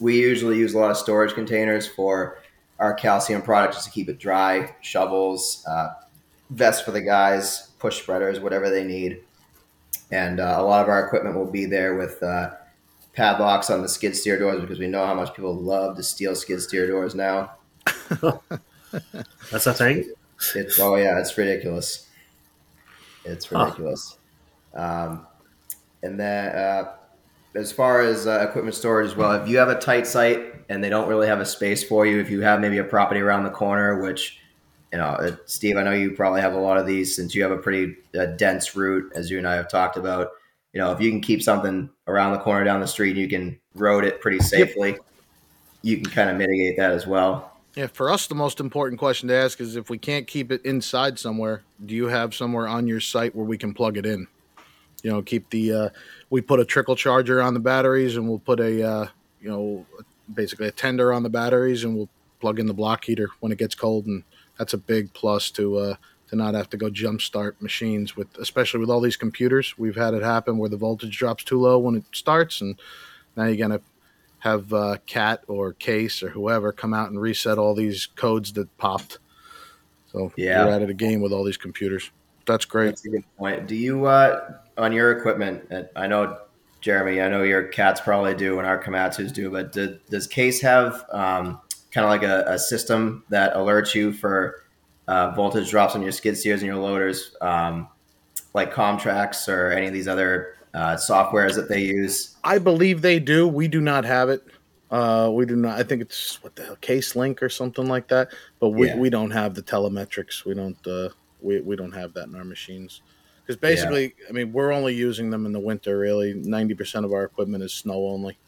we 0.00 0.18
usually 0.18 0.58
use 0.58 0.74
a 0.74 0.78
lot 0.78 0.90
of 0.90 0.96
storage 0.96 1.34
containers 1.34 1.86
for 1.86 2.38
our 2.78 2.94
calcium 2.94 3.42
products 3.42 3.84
to 3.84 3.90
keep 3.90 4.08
it 4.08 4.18
dry, 4.18 4.74
shovels, 4.80 5.64
uh, 5.66 5.90
vests 6.50 6.82
for 6.82 6.90
the 6.90 7.00
guys, 7.00 7.70
push 7.78 8.02
spreaders, 8.02 8.40
whatever 8.40 8.68
they 8.68 8.84
need, 8.84 9.22
and 10.10 10.40
uh, 10.40 10.56
a 10.58 10.62
lot 10.62 10.82
of 10.82 10.88
our 10.88 11.06
equipment 11.06 11.36
will 11.36 11.50
be 11.50 11.66
there 11.66 11.96
with. 11.96 12.22
Uh, 12.22 12.50
padlocks 13.16 13.70
on 13.70 13.80
the 13.80 13.88
skid 13.88 14.16
steer 14.16 14.36
doors 14.36 14.60
because 14.60 14.80
we 14.80 14.88
know 14.88 15.06
how 15.06 15.14
much 15.14 15.32
people 15.34 15.54
love 15.54 15.96
to 15.96 16.02
steal 16.02 16.34
skid 16.34 16.60
steer 16.60 16.88
doors 16.88 17.14
now. 17.14 17.52
That's 19.50 19.66
a 19.66 19.74
thing. 19.74 20.12
It's 20.54 20.78
oh 20.78 20.96
yeah, 20.96 21.18
it's 21.20 21.36
ridiculous. 21.36 22.08
It's 23.24 23.50
ridiculous. 23.50 24.18
Huh. 24.74 25.08
Um, 25.10 25.26
and 26.02 26.20
then 26.20 26.54
uh, 26.54 26.92
as 27.54 27.72
far 27.72 28.00
as 28.00 28.26
uh, 28.26 28.46
equipment 28.48 28.74
storage 28.74 29.06
as 29.06 29.16
well, 29.16 29.32
if 29.32 29.48
you 29.48 29.58
have 29.58 29.68
a 29.68 29.78
tight 29.78 30.06
site, 30.06 30.54
and 30.68 30.82
they 30.82 30.88
don't 30.88 31.08
really 31.08 31.26
have 31.26 31.40
a 31.40 31.46
space 31.46 31.84
for 31.84 32.06
you 32.06 32.20
if 32.20 32.30
you 32.30 32.40
have 32.40 32.60
maybe 32.60 32.78
a 32.78 32.84
property 32.84 33.20
around 33.20 33.44
the 33.44 33.50
corner, 33.50 34.02
which 34.02 34.38
you 34.92 34.98
know, 34.98 35.06
uh, 35.06 35.36
Steve, 35.46 35.76
I 35.76 35.82
know 35.82 35.90
you 35.90 36.12
probably 36.12 36.40
have 36.40 36.54
a 36.54 36.58
lot 36.58 36.78
of 36.78 36.86
these 36.86 37.16
since 37.16 37.34
you 37.34 37.42
have 37.42 37.50
a 37.50 37.58
pretty 37.58 37.96
uh, 38.16 38.26
dense 38.26 38.76
route, 38.76 39.10
as 39.16 39.28
you 39.28 39.38
and 39.38 39.48
I 39.48 39.54
have 39.54 39.68
talked 39.68 39.96
about. 39.96 40.30
You 40.72 40.80
know, 40.80 40.92
if 40.92 41.00
you 41.00 41.10
can 41.10 41.20
keep 41.20 41.42
something 41.42 41.90
around 42.06 42.32
the 42.32 42.38
corner 42.38 42.64
down 42.64 42.80
the 42.80 42.86
street, 42.86 43.10
and 43.10 43.18
you 43.18 43.28
can 43.28 43.58
road 43.74 44.04
it 44.04 44.20
pretty 44.20 44.38
safely. 44.38 44.90
Yep. 44.90 45.00
You 45.82 45.96
can 45.96 46.12
kind 46.12 46.30
of 46.30 46.36
mitigate 46.36 46.76
that 46.76 46.92
as 46.92 47.06
well. 47.06 47.53
Yeah, 47.74 47.88
for 47.88 48.08
us, 48.08 48.28
the 48.28 48.36
most 48.36 48.60
important 48.60 49.00
question 49.00 49.28
to 49.28 49.34
ask 49.34 49.60
is 49.60 49.74
if 49.74 49.90
we 49.90 49.98
can't 49.98 50.28
keep 50.28 50.52
it 50.52 50.64
inside 50.64 51.18
somewhere, 51.18 51.62
do 51.84 51.94
you 51.94 52.06
have 52.06 52.32
somewhere 52.32 52.68
on 52.68 52.86
your 52.86 53.00
site 53.00 53.34
where 53.34 53.44
we 53.44 53.58
can 53.58 53.74
plug 53.74 53.96
it 53.96 54.06
in? 54.06 54.28
You 55.02 55.10
know, 55.10 55.22
keep 55.22 55.50
the 55.50 55.72
uh, 55.72 55.88
we 56.30 56.40
put 56.40 56.60
a 56.60 56.64
trickle 56.64 56.94
charger 56.94 57.42
on 57.42 57.52
the 57.52 57.60
batteries, 57.60 58.16
and 58.16 58.28
we'll 58.28 58.38
put 58.38 58.60
a 58.60 58.82
uh, 58.82 59.06
you 59.42 59.50
know 59.50 59.86
basically 60.32 60.68
a 60.68 60.70
tender 60.70 61.12
on 61.12 61.24
the 61.24 61.28
batteries, 61.28 61.82
and 61.82 61.96
we'll 61.96 62.08
plug 62.40 62.60
in 62.60 62.66
the 62.66 62.74
block 62.74 63.04
heater 63.04 63.28
when 63.40 63.50
it 63.50 63.58
gets 63.58 63.74
cold, 63.74 64.06
and 64.06 64.22
that's 64.56 64.72
a 64.72 64.78
big 64.78 65.12
plus 65.12 65.50
to 65.50 65.76
uh, 65.78 65.96
to 66.28 66.36
not 66.36 66.54
have 66.54 66.70
to 66.70 66.76
go 66.76 66.88
jumpstart 66.88 67.60
machines 67.60 68.16
with, 68.16 68.28
especially 68.38 68.80
with 68.80 68.88
all 68.88 69.00
these 69.00 69.16
computers. 69.16 69.76
We've 69.76 69.96
had 69.96 70.14
it 70.14 70.22
happen 70.22 70.58
where 70.58 70.70
the 70.70 70.76
voltage 70.76 71.18
drops 71.18 71.42
too 71.42 71.60
low 71.60 71.78
when 71.78 71.96
it 71.96 72.04
starts, 72.12 72.60
and 72.60 72.78
now 73.36 73.44
you're 73.44 73.56
gonna 73.56 73.80
have 74.44 74.74
uh, 74.74 74.98
Cat 75.06 75.42
or 75.48 75.72
Case 75.72 76.22
or 76.22 76.28
whoever 76.28 76.70
come 76.70 76.92
out 76.92 77.08
and 77.08 77.18
reset 77.18 77.56
all 77.56 77.74
these 77.74 78.04
codes 78.04 78.52
that 78.52 78.76
popped. 78.76 79.18
So 80.12 80.32
yeah, 80.36 80.62
you're 80.62 80.74
out 80.74 80.82
of 80.82 80.88
the 80.88 80.94
game 80.94 81.22
with 81.22 81.32
all 81.32 81.44
these 81.44 81.56
computers. 81.56 82.10
That's 82.46 82.66
great. 82.66 82.88
That's 82.88 83.06
a 83.06 83.08
good 83.08 83.24
point. 83.38 83.66
Do 83.66 83.74
you 83.74 84.04
uh, 84.04 84.58
on 84.76 84.92
your 84.92 85.12
equipment? 85.12 85.72
I 85.96 86.06
know 86.06 86.40
Jeremy. 86.82 87.22
I 87.22 87.28
know 87.30 87.42
your 87.42 87.64
cats 87.68 88.02
probably 88.02 88.34
do, 88.34 88.58
and 88.58 88.68
our 88.68 88.80
Komatsu's 88.80 89.32
do. 89.32 89.50
But 89.50 89.72
do, 89.72 89.98
does 90.10 90.26
Case 90.26 90.60
have 90.60 91.06
um, 91.10 91.58
kind 91.90 92.04
of 92.04 92.10
like 92.10 92.22
a, 92.22 92.44
a, 92.46 92.58
system 92.58 93.24
that 93.30 93.54
alerts 93.54 93.94
you 93.94 94.12
for 94.12 94.62
uh, 95.08 95.30
voltage 95.30 95.70
drops 95.70 95.94
on 95.94 96.02
your 96.02 96.12
skid 96.12 96.36
steers 96.36 96.60
and 96.60 96.66
your 96.66 96.76
loaders, 96.76 97.34
um, 97.40 97.88
like 98.52 98.74
KOMTRAX 98.74 99.48
or 99.48 99.70
any 99.70 99.86
of 99.86 99.94
these 99.94 100.06
other 100.06 100.54
uh, 100.74 100.96
softwares 100.96 101.54
that 101.54 101.68
they 101.68 101.80
use? 101.80 102.36
I 102.44 102.58
believe 102.58 103.02
they 103.02 103.20
do. 103.20 103.46
We 103.46 103.68
do 103.68 103.80
not 103.80 104.04
have 104.04 104.28
it. 104.28 104.44
Uh, 104.90 105.30
we 105.32 105.46
do 105.46 105.56
not. 105.56 105.78
I 105.78 105.82
think 105.82 106.02
it's 106.02 106.42
what 106.42 106.54
the 106.56 106.64
hell, 106.64 106.76
Case 106.76 107.16
Link 107.16 107.42
or 107.42 107.48
something 107.48 107.86
like 107.86 108.08
that. 108.08 108.32
But 108.60 108.70
we, 108.70 108.88
yeah. 108.88 108.96
we 108.96 109.10
don't 109.10 109.30
have 109.30 109.54
the 109.54 109.62
telemetrics. 109.62 110.44
We 110.44 110.54
don't. 110.54 110.86
Uh, 110.86 111.08
we 111.40 111.60
we 111.60 111.76
don't 111.76 111.92
have 111.92 112.14
that 112.14 112.28
in 112.28 112.34
our 112.34 112.44
machines. 112.44 113.02
Because 113.42 113.60
basically, 113.60 114.14
yeah. 114.18 114.26
I 114.28 114.32
mean, 114.32 114.52
we're 114.52 114.72
only 114.72 114.94
using 114.94 115.30
them 115.30 115.46
in 115.46 115.52
the 115.52 115.60
winter. 115.60 115.98
Really, 115.98 116.34
ninety 116.34 116.74
percent 116.74 117.04
of 117.04 117.12
our 117.12 117.24
equipment 117.24 117.62
is 117.62 117.72
snow 117.72 118.06
only. 118.06 118.38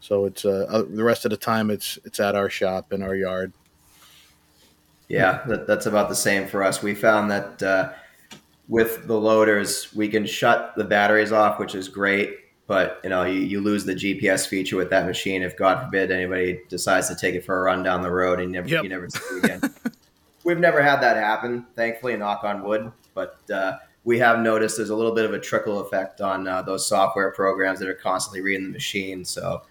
So 0.00 0.26
it's 0.26 0.44
uh, 0.44 0.66
uh, 0.68 0.82
the 0.88 1.04
rest 1.04 1.24
of 1.24 1.30
the 1.30 1.36
time 1.36 1.70
it's 1.70 1.98
it's 2.04 2.20
at 2.20 2.34
our 2.34 2.50
shop 2.50 2.92
in 2.92 3.02
our 3.02 3.14
yard. 3.14 3.52
Yeah, 5.08 5.42
that, 5.46 5.66
that's 5.66 5.86
about 5.86 6.08
the 6.08 6.16
same 6.16 6.48
for 6.48 6.62
us. 6.64 6.82
We 6.82 6.94
found 6.94 7.30
that 7.30 7.62
uh, 7.62 7.92
with 8.68 9.06
the 9.06 9.18
loaders, 9.18 9.92
we 9.94 10.08
can 10.08 10.26
shut 10.26 10.74
the 10.76 10.84
batteries 10.84 11.32
off, 11.32 11.58
which 11.58 11.74
is 11.74 11.88
great. 11.88 12.38
But 12.66 13.00
you 13.04 13.10
know, 13.10 13.24
you, 13.24 13.40
you 13.40 13.60
lose 13.60 13.84
the 13.84 13.94
GPS 13.94 14.48
feature 14.48 14.76
with 14.76 14.90
that 14.90 15.06
machine. 15.06 15.42
If 15.42 15.56
God 15.56 15.84
forbid 15.84 16.10
anybody 16.10 16.60
decides 16.68 17.08
to 17.08 17.14
take 17.14 17.34
it 17.34 17.44
for 17.44 17.58
a 17.58 17.62
run 17.62 17.82
down 17.82 18.02
the 18.02 18.10
road, 18.10 18.40
and 18.40 18.50
you 18.50 18.54
never 18.54 18.68
yep. 18.68 18.82
you 18.82 18.88
never 18.88 19.08
see 19.08 19.20
it 19.36 19.44
again. 19.44 19.60
We've 20.44 20.58
never 20.58 20.82
had 20.82 21.00
that 21.00 21.16
happen, 21.16 21.66
thankfully. 21.74 22.16
Knock 22.16 22.44
on 22.44 22.62
wood. 22.62 22.92
But 23.14 23.38
uh, 23.50 23.78
we 24.04 24.18
have 24.18 24.40
noticed 24.40 24.76
there's 24.76 24.90
a 24.90 24.96
little 24.96 25.14
bit 25.14 25.24
of 25.24 25.32
a 25.32 25.40
trickle 25.40 25.80
effect 25.80 26.20
on 26.20 26.46
uh, 26.46 26.62
those 26.62 26.88
software 26.88 27.32
programs 27.32 27.78
that 27.80 27.88
are 27.88 27.94
constantly 27.94 28.40
reading 28.40 28.66
the 28.66 28.72
machine. 28.72 29.24
So, 29.24 29.62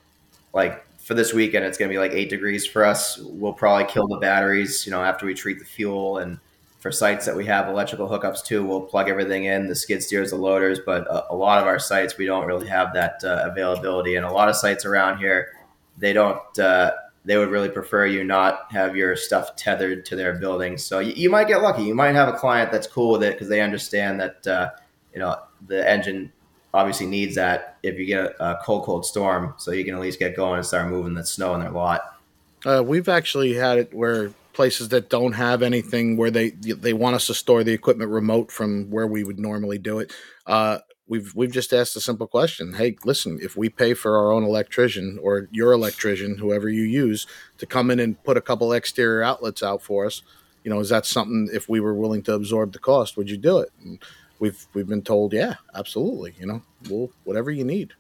like 0.54 0.86
for 1.00 1.14
this 1.14 1.34
weekend, 1.34 1.66
it's 1.66 1.78
going 1.78 1.90
to 1.90 1.94
be 1.94 2.00
like 2.00 2.12
eight 2.12 2.30
degrees 2.30 2.66
for 2.66 2.84
us. 2.84 3.18
We'll 3.18 3.54
probably 3.54 3.86
kill 3.86 4.08
the 4.08 4.18
batteries, 4.18 4.86
you 4.86 4.92
know, 4.92 5.04
after 5.04 5.26
we 5.26 5.34
treat 5.34 5.60
the 5.60 5.66
fuel 5.66 6.18
and 6.18 6.40
for 6.86 6.92
sites 6.92 7.26
that 7.26 7.36
we 7.36 7.48
have 7.48 7.68
electrical 7.68 8.08
hookups 8.08 8.46
to, 8.46 8.64
we'll 8.64 8.80
plug 8.80 9.10
everything 9.10 9.46
in 9.46 9.68
the 9.68 9.74
skid 9.74 10.04
steers, 10.04 10.30
the 10.30 10.36
loaders. 10.36 10.78
But 10.86 11.08
a, 11.08 11.34
a 11.34 11.36
lot 11.36 11.60
of 11.60 11.66
our 11.66 11.80
sites, 11.80 12.16
we 12.16 12.28
don't 12.28 12.46
really 12.46 12.68
have 12.68 12.94
that 12.94 13.24
uh, 13.24 13.50
availability. 13.50 14.16
And 14.16 14.24
a 14.24 14.32
lot 14.32 14.50
of 14.50 14.56
sites 14.56 14.86
around 14.86 15.18
here, 15.18 15.52
they 15.98 16.14
don't. 16.14 16.60
Uh, 16.60 16.92
they 17.24 17.38
would 17.38 17.50
really 17.50 17.70
prefer 17.70 18.06
you 18.06 18.24
not 18.24 18.72
have 18.72 18.96
your 18.96 19.16
stuff 19.16 19.56
tethered 19.56 20.06
to 20.06 20.16
their 20.16 20.34
building. 20.34 20.78
So 20.78 21.00
you, 21.00 21.14
you 21.14 21.28
might 21.28 21.48
get 21.48 21.64
lucky. 21.64 21.82
You 21.82 21.96
might 21.96 22.14
have 22.14 22.28
a 22.28 22.38
client 22.38 22.72
that's 22.72 22.86
cool 22.86 23.14
with 23.14 23.24
it 23.24 23.34
because 23.34 23.50
they 23.50 23.62
understand 23.62 24.20
that 24.20 24.46
uh, 24.46 24.70
you 25.12 25.20
know 25.20 25.38
the 25.66 25.90
engine 25.90 26.32
obviously 26.72 27.08
needs 27.08 27.34
that 27.34 27.80
if 27.82 27.98
you 27.98 28.06
get 28.06 28.26
a, 28.26 28.52
a, 28.52 28.62
cold, 28.64 28.84
cold 28.84 29.08
storm, 29.08 29.56
so 29.58 29.72
you 29.72 29.84
can 29.84 29.96
at 29.96 30.02
least 30.02 30.20
get 30.20 30.36
going 30.36 30.58
and 30.58 30.66
start 30.68 30.88
moving 30.88 31.16
the 31.16 31.26
snow 31.26 31.56
in 31.56 31.62
their 31.62 31.72
lot. 31.72 32.20
Uh, 32.64 32.84
we've 32.86 33.10
actually 33.10 33.56
had 33.56 33.80
it 33.80 33.92
where 33.92 34.30
places 34.56 34.90
that 34.90 35.10
don't 35.10 35.34
have 35.34 35.62
anything 35.62 36.18
where 36.18 36.32
they 36.32 36.50
they 36.50 36.94
want 36.94 37.16
us 37.16 37.28
to 37.28 37.34
store 37.34 37.64
the 37.64 37.74
equipment 37.74 38.10
remote 38.10 38.52
from 38.52 38.90
where 38.90 39.06
we 39.06 39.24
would 39.24 39.40
normally 39.40 39.78
do 39.78 40.00
it. 40.00 40.12
Uh, 40.48 40.80
we've 41.08 41.34
we've 41.36 41.52
just 41.52 41.74
asked 41.74 41.96
a 41.96 42.02
simple 42.02 42.28
question. 42.28 42.74
Hey, 42.74 42.96
listen, 43.04 43.40
if 43.42 43.56
we 43.56 43.70
pay 43.70 43.94
for 43.94 44.18
our 44.18 44.32
own 44.32 44.44
electrician 44.44 45.20
or 45.22 45.48
your 45.52 45.74
electrician, 45.74 46.38
whoever 46.38 46.70
you 46.70 46.84
use, 46.84 47.28
to 47.58 47.66
come 47.66 47.92
in 47.92 48.00
and 48.00 48.22
put 48.24 48.38
a 48.38 48.42
couple 48.42 48.74
exterior 48.74 49.22
outlets 49.22 49.62
out 49.62 49.82
for 49.82 50.06
us, 50.06 50.22
you 50.64 50.72
know, 50.72 50.80
is 50.80 50.90
that 50.90 51.06
something? 51.06 51.50
If 51.54 51.70
we 51.70 51.80
were 51.80 51.94
willing 51.94 52.24
to 52.24 52.34
absorb 52.34 52.74
the 52.74 52.80
cost, 52.80 53.18
would 53.18 53.30
you 53.30 53.38
do 53.38 53.60
it? 53.60 53.72
And 53.84 54.00
we've 54.40 54.66
we've 54.74 54.88
been 54.88 55.04
told, 55.04 55.34
yeah, 55.34 55.56
absolutely. 55.76 56.34
You 56.40 56.48
know, 56.48 56.62
well, 56.90 57.10
whatever 57.24 57.52
you 57.52 57.64
need, 57.64 57.94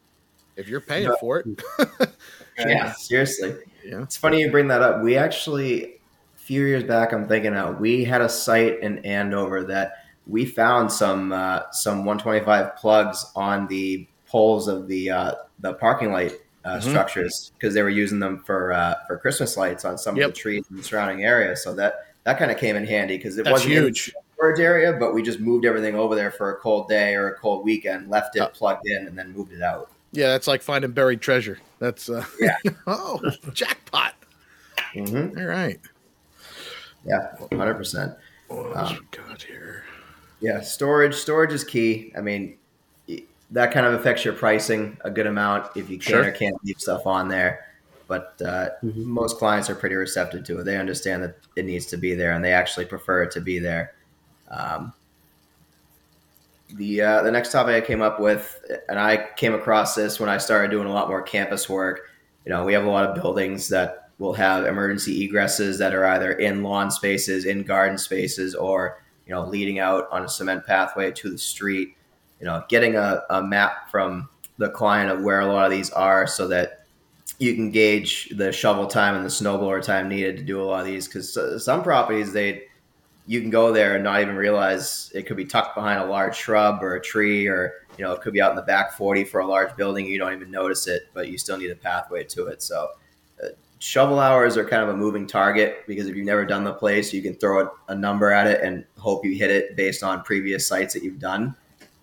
if 0.55 0.67
you're 0.67 0.81
paying 0.81 1.13
for 1.19 1.39
it. 1.39 1.63
yeah, 2.57 2.93
seriously. 2.93 3.55
Yeah. 3.83 4.03
It's 4.03 4.17
funny 4.17 4.39
you 4.39 4.49
bring 4.49 4.69
that 4.69 4.81
up. 4.81 5.03
We 5.03 5.15
actually 5.17 5.99
few 6.45 6.63
years 6.63 6.83
back, 6.83 7.11
I'm 7.11 7.27
thinking 7.27 7.55
out, 7.55 7.79
we 7.79 8.03
had 8.03 8.21
a 8.21 8.29
site 8.29 8.79
in 8.81 8.99
Andover 8.99 9.63
that 9.63 10.05
we 10.27 10.45
found 10.45 10.91
some 10.91 11.31
uh, 11.31 11.63
some 11.71 12.05
125 12.05 12.75
plugs 12.75 13.25
on 13.35 13.67
the 13.67 14.07
poles 14.27 14.67
of 14.67 14.87
the 14.87 15.09
uh, 15.09 15.31
the 15.59 15.73
parking 15.73 16.11
light 16.11 16.33
uh, 16.63 16.77
mm-hmm. 16.77 16.89
structures 16.89 17.51
because 17.57 17.73
they 17.73 17.81
were 17.81 17.89
using 17.89 18.19
them 18.19 18.39
for 18.39 18.73
uh, 18.73 18.95
for 19.07 19.17
Christmas 19.17 19.57
lights 19.57 19.85
on 19.85 19.97
some 19.97 20.15
yep. 20.15 20.29
of 20.29 20.33
the 20.35 20.39
trees 20.39 20.65
in 20.69 20.77
the 20.77 20.83
surrounding 20.83 21.23
area. 21.23 21.55
So 21.55 21.73
that 21.75 21.95
that 22.25 22.37
kind 22.37 22.51
of 22.51 22.57
came 22.57 22.75
in 22.75 22.85
handy 22.85 23.17
because 23.17 23.37
it 23.37 23.43
That's 23.43 23.53
wasn't 23.53 23.73
huge 23.73 24.13
storage 24.35 24.59
area, 24.59 24.93
but 24.93 25.13
we 25.13 25.23
just 25.23 25.39
moved 25.39 25.65
everything 25.65 25.95
over 25.95 26.15
there 26.15 26.31
for 26.31 26.51
a 26.51 26.57
cold 26.57 26.87
day 26.87 27.15
or 27.15 27.29
a 27.29 27.35
cold 27.35 27.63
weekend, 27.63 28.09
left 28.09 28.35
it 28.35 28.41
oh. 28.41 28.47
plugged 28.47 28.87
in, 28.87 29.07
and 29.07 29.17
then 29.17 29.33
moved 29.33 29.51
it 29.51 29.61
out. 29.61 29.89
Yeah, 30.11 30.27
that's 30.27 30.47
like 30.47 30.61
finding 30.61 30.91
buried 30.91 31.21
treasure. 31.21 31.59
That's 31.79 32.07
uh, 32.07 32.23
yeah. 32.39 32.57
oh, 32.87 33.19
jackpot! 33.53 34.13
Mm-hmm. 34.93 35.39
All 35.39 35.45
right. 35.45 35.79
Yeah, 37.05 37.35
hundred 37.55 37.75
percent. 37.75 38.13
What 38.47 38.75
else 38.75 38.91
um, 38.91 39.07
we 39.11 39.17
got 39.17 39.41
here? 39.41 39.83
Yeah, 40.41 40.61
storage. 40.61 41.15
Storage 41.15 41.53
is 41.53 41.63
key. 41.63 42.11
I 42.17 42.21
mean, 42.21 42.57
that 43.51 43.71
kind 43.71 43.85
of 43.85 43.93
affects 43.93 44.25
your 44.25 44.33
pricing 44.33 44.97
a 45.01 45.11
good 45.11 45.27
amount 45.27 45.75
if 45.75 45.89
you 45.89 45.97
can 45.97 46.11
sure. 46.11 46.23
or 46.25 46.31
can't 46.31 46.55
leave 46.63 46.79
stuff 46.79 47.05
on 47.05 47.27
there. 47.27 47.65
But 48.07 48.39
uh, 48.43 48.69
mm-hmm. 48.83 49.03
most 49.03 49.37
clients 49.37 49.69
are 49.69 49.75
pretty 49.75 49.95
receptive 49.95 50.43
to 50.45 50.59
it. 50.59 50.63
They 50.63 50.77
understand 50.77 51.23
that 51.23 51.37
it 51.55 51.65
needs 51.65 51.87
to 51.87 51.97
be 51.97 52.13
there, 52.13 52.33
and 52.33 52.43
they 52.43 52.53
actually 52.53 52.85
prefer 52.85 53.23
it 53.23 53.31
to 53.31 53.41
be 53.41 53.57
there. 53.57 53.95
Um, 54.49 54.93
the 56.75 57.01
uh, 57.01 57.23
the 57.23 57.31
next 57.31 57.51
topic 57.51 57.83
I 57.83 57.85
came 57.85 58.01
up 58.01 58.19
with, 58.19 58.63
and 58.89 58.99
I 58.99 59.29
came 59.35 59.53
across 59.53 59.95
this 59.95 60.19
when 60.19 60.29
I 60.29 60.37
started 60.37 60.69
doing 60.69 60.87
a 60.87 60.93
lot 60.93 61.07
more 61.07 61.21
campus 61.21 61.67
work. 61.67 62.09
You 62.45 62.51
know, 62.51 62.63
we 62.63 62.73
have 62.73 62.85
a 62.85 62.89
lot 62.89 63.05
of 63.05 63.15
buildings 63.15 63.69
that 63.69 64.04
will 64.17 64.33
have 64.33 64.65
emergency 64.65 65.27
egresses 65.27 65.77
that 65.79 65.93
are 65.93 66.05
either 66.05 66.31
in 66.31 66.63
lawn 66.63 66.89
spaces, 66.89 67.45
in 67.45 67.63
garden 67.63 67.97
spaces, 67.97 68.55
or 68.55 69.03
you 69.25 69.33
know 69.33 69.45
leading 69.45 69.79
out 69.79 70.07
on 70.11 70.23
a 70.23 70.29
cement 70.29 70.65
pathway 70.65 71.11
to 71.11 71.29
the 71.29 71.37
street. 71.37 71.95
You 72.39 72.45
know, 72.45 72.63
getting 72.69 72.95
a, 72.95 73.23
a 73.29 73.41
map 73.41 73.89
from 73.89 74.29
the 74.57 74.69
client 74.69 75.11
of 75.11 75.23
where 75.23 75.39
a 75.39 75.47
lot 75.47 75.65
of 75.65 75.71
these 75.71 75.89
are, 75.91 76.27
so 76.27 76.47
that 76.49 76.85
you 77.39 77.53
can 77.55 77.71
gauge 77.71 78.29
the 78.35 78.51
shovel 78.51 78.87
time 78.87 79.15
and 79.15 79.25
the 79.25 79.29
snowblower 79.29 79.81
time 79.81 80.07
needed 80.07 80.37
to 80.37 80.43
do 80.43 80.61
a 80.61 80.63
lot 80.63 80.81
of 80.81 80.85
these. 80.85 81.07
Because 81.07 81.63
some 81.63 81.83
properties 81.83 82.31
they 82.31 82.63
you 83.27 83.41
can 83.41 83.49
go 83.49 83.71
there 83.71 83.95
and 83.95 84.03
not 84.03 84.21
even 84.21 84.35
realize 84.35 85.11
it 85.15 85.23
could 85.25 85.37
be 85.37 85.45
tucked 85.45 85.75
behind 85.75 85.99
a 85.99 86.05
large 86.05 86.35
shrub 86.35 86.83
or 86.83 86.95
a 86.95 87.01
tree 87.01 87.47
or 87.47 87.73
you 87.97 88.03
know 88.03 88.11
it 88.11 88.21
could 88.21 88.33
be 88.33 88.41
out 88.41 88.51
in 88.51 88.55
the 88.55 88.61
back 88.61 88.93
40 88.93 89.23
for 89.25 89.39
a 89.39 89.47
large 89.47 89.75
building 89.75 90.05
you 90.05 90.19
don't 90.19 90.33
even 90.33 90.51
notice 90.51 90.87
it 90.87 91.03
but 91.13 91.29
you 91.29 91.37
still 91.37 91.57
need 91.57 91.71
a 91.71 91.75
pathway 91.75 92.23
to 92.25 92.47
it 92.47 92.61
so 92.61 92.89
shovel 93.85 94.19
hours 94.19 94.57
are 94.57 94.65
kind 94.65 94.81
of 94.81 94.89
a 94.89 94.97
moving 94.97 95.27
target 95.27 95.85
because 95.85 96.07
if 96.07 96.15
you've 96.15 96.25
never 96.25 96.43
done 96.43 96.63
the 96.63 96.73
place, 96.73 97.13
you 97.13 97.21
can 97.21 97.35
throw 97.35 97.69
a, 97.87 97.95
number 97.95 98.31
at 98.31 98.47
it 98.47 98.61
and 98.61 98.83
hope 98.97 99.23
you 99.23 99.35
hit 99.35 99.51
it 99.51 99.75
based 99.75 100.01
on 100.01 100.23
previous 100.23 100.67
sites 100.67 100.95
that 100.95 101.03
you've 101.03 101.19
done. 101.19 101.55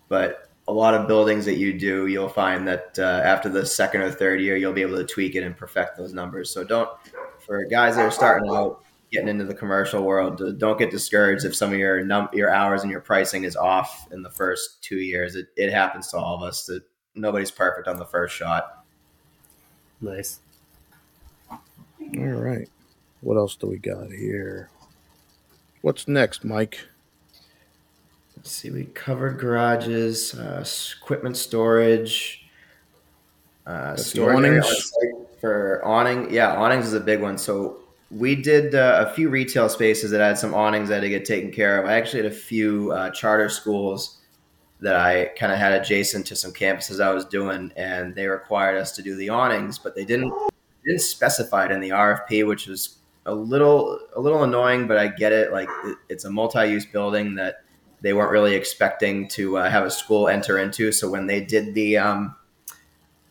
But 0.07 0.49
a 0.69 0.71
lot 0.71 0.93
of 0.93 1.09
buildings 1.09 1.43
that 1.43 1.55
you 1.55 1.77
do, 1.77 2.07
you'll 2.07 2.29
find 2.29 2.65
that 2.69 2.97
uh, 2.97 3.21
after 3.25 3.49
the 3.49 3.65
second 3.65 4.01
or 4.01 4.11
third 4.11 4.39
year, 4.39 4.55
you'll 4.55 4.71
be 4.71 4.81
able 4.81 4.95
to 4.95 5.03
tweak 5.03 5.35
it 5.35 5.43
and 5.43 5.57
perfect 5.57 5.97
those 5.97 6.13
numbers. 6.13 6.49
So 6.49 6.63
don't, 6.63 6.89
for 7.39 7.65
guys 7.65 7.97
that 7.97 8.05
are 8.05 8.11
starting 8.11 8.49
out, 8.49 8.81
getting 9.11 9.27
into 9.27 9.43
the 9.43 9.53
commercial 9.53 10.03
world, 10.03 10.57
don't 10.57 10.79
get 10.79 10.89
discouraged 10.89 11.43
if 11.43 11.53
some 11.53 11.73
of 11.73 11.77
your 11.77 12.03
num- 12.05 12.29
your 12.31 12.49
hours 12.49 12.83
and 12.83 12.91
your 12.91 13.01
pricing 13.01 13.43
is 13.43 13.57
off 13.57 14.07
in 14.11 14.23
the 14.23 14.31
first 14.31 14.81
two 14.81 14.99
years. 14.99 15.35
It, 15.35 15.47
it 15.57 15.69
happens 15.69 16.07
to 16.11 16.17
all 16.17 16.37
of 16.37 16.43
us. 16.43 16.65
That 16.65 16.83
nobody's 17.13 17.51
perfect 17.51 17.89
on 17.89 17.97
the 17.97 18.05
first 18.05 18.33
shot. 18.33 18.85
Nice. 19.99 20.39
All 22.17 22.41
right. 22.41 22.69
What 23.21 23.37
else 23.37 23.55
do 23.55 23.67
we 23.67 23.77
got 23.77 24.11
here? 24.11 24.69
What's 25.81 26.07
next, 26.07 26.43
Mike? 26.43 26.79
Let's 28.37 28.51
see. 28.51 28.69
We 28.69 28.85
covered 28.85 29.39
garages, 29.39 30.33
uh, 30.33 30.65
equipment 31.01 31.37
storage, 31.37 32.45
uh, 33.65 33.95
storage 33.95 34.35
awnings. 34.35 34.93
for 35.39 35.81
awning. 35.83 36.31
Yeah, 36.33 36.55
awnings 36.55 36.87
is 36.87 36.93
a 36.93 36.99
big 36.99 37.21
one. 37.21 37.37
So 37.37 37.77
we 38.11 38.35
did 38.35 38.75
uh, 38.75 39.05
a 39.07 39.13
few 39.13 39.29
retail 39.29 39.69
spaces 39.69 40.11
that 40.11 40.21
had 40.21 40.37
some 40.37 40.53
awnings 40.53 40.89
that 40.89 40.95
had 40.95 41.01
to 41.01 41.09
get 41.09 41.25
taken 41.25 41.51
care 41.51 41.81
of. 41.81 41.89
I 41.89 41.93
actually 41.93 42.23
had 42.23 42.31
a 42.31 42.35
few 42.35 42.91
uh, 42.91 43.09
charter 43.11 43.49
schools 43.49 44.17
that 44.81 44.97
I 44.97 45.31
kind 45.37 45.51
of 45.51 45.57
had 45.57 45.71
adjacent 45.73 46.25
to 46.27 46.35
some 46.35 46.51
campuses 46.51 47.01
I 47.01 47.13
was 47.13 47.25
doing, 47.25 47.71
and 47.77 48.13
they 48.13 48.27
required 48.27 48.77
us 48.77 48.91
to 48.97 49.01
do 49.01 49.15
the 49.15 49.29
awnings, 49.29 49.79
but 49.79 49.95
they 49.95 50.03
didn't 50.03 50.33
didn't 50.85 51.01
specify 51.01 51.65
it 51.65 51.71
in 51.71 51.79
the 51.79 51.89
RFP, 51.89 52.47
which 52.47 52.67
was 52.67 52.97
a 53.25 53.33
little 53.33 53.99
a 54.15 54.19
little 54.19 54.43
annoying. 54.43 54.87
But 54.87 54.97
I 54.97 55.07
get 55.07 55.31
it. 55.31 55.51
Like 55.51 55.69
it, 55.85 55.97
it's 56.09 56.25
a 56.25 56.29
multi-use 56.29 56.85
building 56.85 57.35
that 57.35 57.63
they 58.01 58.13
weren't 58.13 58.31
really 58.31 58.55
expecting 58.55 59.27
to 59.29 59.57
uh, 59.57 59.69
have 59.69 59.85
a 59.85 59.91
school 59.91 60.27
enter 60.27 60.59
into. 60.59 60.91
So 60.91 61.09
when 61.09 61.25
they 61.27 61.41
did 61.41 61.73
the 61.73 61.97
um, 61.97 62.35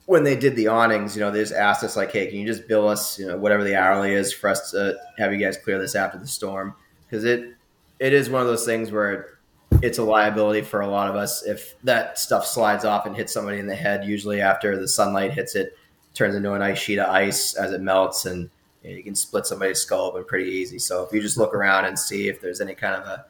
when 0.06 0.24
they 0.24 0.36
did 0.36 0.56
the 0.56 0.68
awnings, 0.68 1.14
you 1.14 1.20
know, 1.20 1.30
they 1.30 1.40
just 1.40 1.52
asked 1.52 1.84
us 1.84 1.96
like, 1.96 2.10
"Hey, 2.12 2.26
can 2.26 2.38
you 2.38 2.46
just 2.46 2.66
bill 2.66 2.88
us, 2.88 3.18
you 3.18 3.26
know, 3.26 3.36
whatever 3.36 3.64
the 3.64 3.76
hourly 3.76 4.12
is 4.12 4.32
for 4.32 4.50
us 4.50 4.70
to 4.72 4.98
have 5.18 5.32
you 5.32 5.38
guys 5.38 5.56
clear 5.56 5.78
this 5.78 5.94
after 5.94 6.18
the 6.18 6.26
storm?" 6.26 6.74
Because 7.06 7.24
it 7.24 7.54
it 8.00 8.12
is 8.12 8.28
one 8.28 8.42
of 8.42 8.48
those 8.48 8.64
things 8.66 8.90
where 8.90 9.38
it's 9.82 9.98
a 9.98 10.02
liability 10.02 10.62
for 10.62 10.80
a 10.80 10.86
lot 10.86 11.08
of 11.08 11.16
us 11.16 11.42
if 11.44 11.80
that 11.82 12.18
stuff 12.18 12.46
slides 12.46 12.84
off 12.84 13.06
and 13.06 13.16
hits 13.16 13.32
somebody 13.32 13.58
in 13.58 13.66
the 13.66 13.74
head. 13.76 14.04
Usually, 14.04 14.40
after 14.40 14.76
the 14.78 14.88
sunlight 14.88 15.32
hits 15.32 15.54
it, 15.54 15.76
turns 16.14 16.34
into 16.34 16.52
a 16.52 16.58
nice 16.58 16.78
sheet 16.78 16.98
of 16.98 17.08
ice 17.08 17.54
as 17.54 17.72
it 17.72 17.80
melts, 17.80 18.26
and 18.26 18.50
you, 18.82 18.90
know, 18.90 18.96
you 18.96 19.02
can 19.02 19.14
split 19.14 19.46
somebody's 19.46 19.80
skull 19.80 20.06
open 20.06 20.24
pretty 20.24 20.50
easy. 20.50 20.78
So 20.78 21.04
if 21.04 21.12
you 21.12 21.20
just 21.20 21.38
look 21.38 21.54
around 21.54 21.84
and 21.84 21.98
see 21.98 22.28
if 22.28 22.40
there's 22.40 22.60
any 22.60 22.74
kind 22.74 22.94
of 22.96 23.06
a 23.06 23.24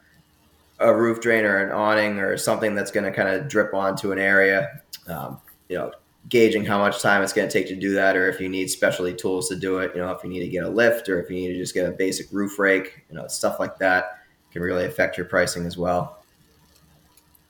a 0.79 0.93
roof 0.93 1.21
drain 1.21 1.45
or 1.45 1.57
an 1.57 1.71
awning 1.71 2.19
or 2.19 2.35
something 2.37 2.75
that's 2.75 2.91
going 2.91 3.05
to 3.05 3.11
kind 3.11 3.29
of 3.29 3.47
drip 3.47 3.73
onto 3.73 4.11
an 4.11 4.19
area, 4.19 4.81
um, 5.07 5.39
you 5.69 5.77
know, 5.77 5.91
gauging 6.29 6.65
how 6.65 6.79
much 6.79 7.01
time 7.01 7.21
it's 7.21 7.33
going 7.33 7.47
to 7.47 7.51
take 7.51 7.67
to 7.67 7.75
do 7.75 7.93
that, 7.93 8.15
or 8.15 8.29
if 8.29 8.39
you 8.39 8.49
need 8.49 8.69
specialty 8.69 9.13
tools 9.13 9.49
to 9.49 9.55
do 9.55 9.79
it. 9.79 9.91
You 9.93 10.01
know, 10.01 10.11
if 10.11 10.23
you 10.23 10.29
need 10.29 10.39
to 10.39 10.47
get 10.47 10.63
a 10.63 10.69
lift, 10.69 11.09
or 11.09 11.21
if 11.21 11.29
you 11.29 11.35
need 11.35 11.49
to 11.49 11.57
just 11.57 11.73
get 11.73 11.87
a 11.87 11.91
basic 11.91 12.27
roof 12.31 12.59
rake, 12.59 13.05
you 13.09 13.15
know, 13.15 13.27
stuff 13.27 13.59
like 13.59 13.77
that 13.79 14.19
can 14.51 14.61
really 14.61 14.85
affect 14.85 15.17
your 15.17 15.25
pricing 15.25 15.65
as 15.65 15.77
well. 15.77 16.23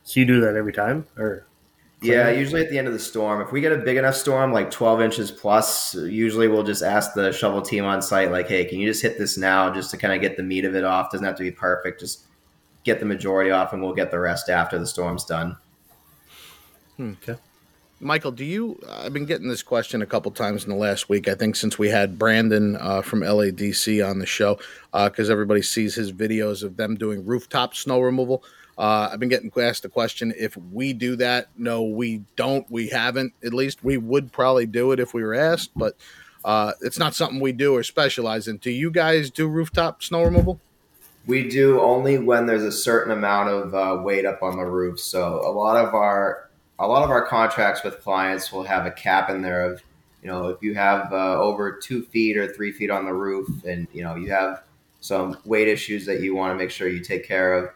So 0.04 0.20
you 0.20 0.26
do 0.26 0.42
that 0.42 0.56
every 0.56 0.74
time, 0.74 1.06
or 1.18 1.46
Yeah, 2.04 2.30
usually 2.30 2.62
at 2.62 2.70
the 2.70 2.78
end 2.78 2.88
of 2.88 2.94
the 2.94 3.00
storm. 3.00 3.42
If 3.42 3.52
we 3.52 3.62
get 3.62 3.72
a 3.72 3.78
big 3.78 3.98
enough 3.98 4.16
storm, 4.16 4.52
like 4.52 4.70
12 4.70 5.02
inches 5.02 5.32
plus, 5.32 5.96
usually 5.96 6.48
we'll 6.48 6.64
just 6.64 6.84
ask 6.84 7.14
the 7.14 7.32
shovel 7.32 7.62
team 7.62 7.86
on 7.86 8.02
site, 8.02 8.32
like, 8.32 8.48
hey, 8.48 8.66
can 8.66 8.80
you 8.80 8.88
just 8.88 9.02
hit 9.02 9.18
this 9.18 9.38
now 9.38 9.74
just 9.74 9.90
to 9.92 9.98
kind 9.98 10.14
of 10.14 10.22
get 10.22 10.36
the 10.36 10.44
meat 10.44 10.66
of 10.66 10.76
it 10.76 10.84
off? 10.84 11.12
Doesn't 11.12 11.26
have 11.26 11.38
to 11.38 11.44
be 11.44 11.52
perfect. 11.52 12.00
Just 12.00 12.26
get 12.84 13.00
the 13.00 13.06
majority 13.06 13.52
off 13.52 13.74
and 13.74 13.82
we'll 13.82 13.94
get 13.94 14.12
the 14.12 14.20
rest 14.20 14.50
after 14.50 14.78
the 14.78 14.86
storm's 14.88 15.24
done. 15.24 15.56
okay, 17.00 17.38
Michael, 18.00 18.32
do 18.32 18.44
you? 18.44 18.80
I've 18.90 19.14
been 19.14 19.26
getting 19.26 19.48
this 19.48 19.64
question 19.64 20.02
a 20.02 20.06
couple 20.06 20.32
times 20.32 20.66
in 20.66 20.70
the 20.70 20.76
last 20.76 21.08
week. 21.08 21.30
I 21.30 21.36
think 21.36 21.56
since 21.56 21.80
we 21.80 21.90
had 21.90 22.20
Brandon 22.20 22.76
uh, 22.76 23.02
from 23.02 23.22
LADC 23.22 24.06
on 24.08 24.20
the 24.20 24.26
show, 24.26 24.60
because 24.92 25.30
everybody 25.30 25.62
sees 25.62 25.96
his 25.96 26.12
videos 26.12 26.64
of 26.64 26.76
them 26.76 26.96
doing 26.96 27.26
rooftop 27.26 27.76
snow 27.76 28.02
removal. 28.02 28.44
Uh, 28.78 29.10
I've 29.12 29.20
been 29.20 29.30
getting 29.30 29.52
asked 29.58 29.84
the 29.84 29.90
question 29.90 30.34
if 30.38 30.58
we 30.58 30.94
do 30.94 31.16
that. 31.18 31.50
No, 31.58 31.84
we 31.84 32.24
don't. 32.36 32.70
We 32.72 32.90
haven't. 32.90 33.34
At 33.44 33.54
least 33.54 33.84
we 33.84 33.98
would 33.98 34.32
probably 34.32 34.66
do 34.66 34.92
it 34.92 35.00
if 35.00 35.14
we 35.14 35.24
were 35.24 35.36
asked, 35.36 35.72
but 35.76 35.96
uh, 36.44 36.74
it's 36.82 37.00
not 37.00 37.14
something 37.14 37.40
we 37.40 37.52
do 37.52 37.76
or 37.76 37.84
specialize 37.84 38.48
in. 38.48 38.58
Do 38.58 38.72
you 38.72 38.92
guys 38.92 39.30
do 39.30 39.48
rooftop 39.48 40.04
snow 40.04 40.24
removal? 40.24 40.60
We 41.26 41.48
do 41.48 41.80
only 41.80 42.18
when 42.18 42.48
there's 42.48 42.64
a 42.64 42.72
certain 42.72 43.12
amount 43.12 43.50
of 43.50 43.74
uh, 43.74 44.02
weight 44.02 44.26
up 44.26 44.44
on 44.44 44.58
the 44.58 44.66
roof. 44.66 45.00
So 45.00 45.42
a 45.46 45.52
lot 45.52 45.78
of 45.78 45.94
our 45.94 46.50
a 46.80 46.88
lot 46.88 47.04
of 47.04 47.12
our 47.12 47.26
contracts 47.26 47.84
with 47.84 48.02
clients 48.02 48.52
will 48.52 48.64
have 48.64 48.86
a 48.86 48.92
cap 48.92 49.30
in 49.30 49.42
there 49.42 49.64
of, 49.72 49.82
you 50.22 50.28
know, 50.28 50.48
if 50.48 50.62
you 50.62 50.74
have 50.74 51.14
uh, 51.14 51.40
over 51.40 51.72
two 51.72 52.04
feet 52.04 52.36
or 52.36 52.52
three 52.52 52.72
feet 52.72 52.90
on 52.90 53.06
the 53.06 53.14
roof, 53.14 53.48
and 53.64 53.88
you 53.94 54.04
know 54.04 54.16
you 54.16 54.32
have 54.32 54.64
some 55.00 55.38
weight 55.46 55.68
issues 55.68 56.06
that 56.06 56.22
you 56.22 56.36
want 56.36 56.52
to 56.52 56.58
make 56.62 56.72
sure 56.72 56.88
you 56.88 57.02
take 57.02 57.26
care 57.26 57.54
of. 57.54 57.70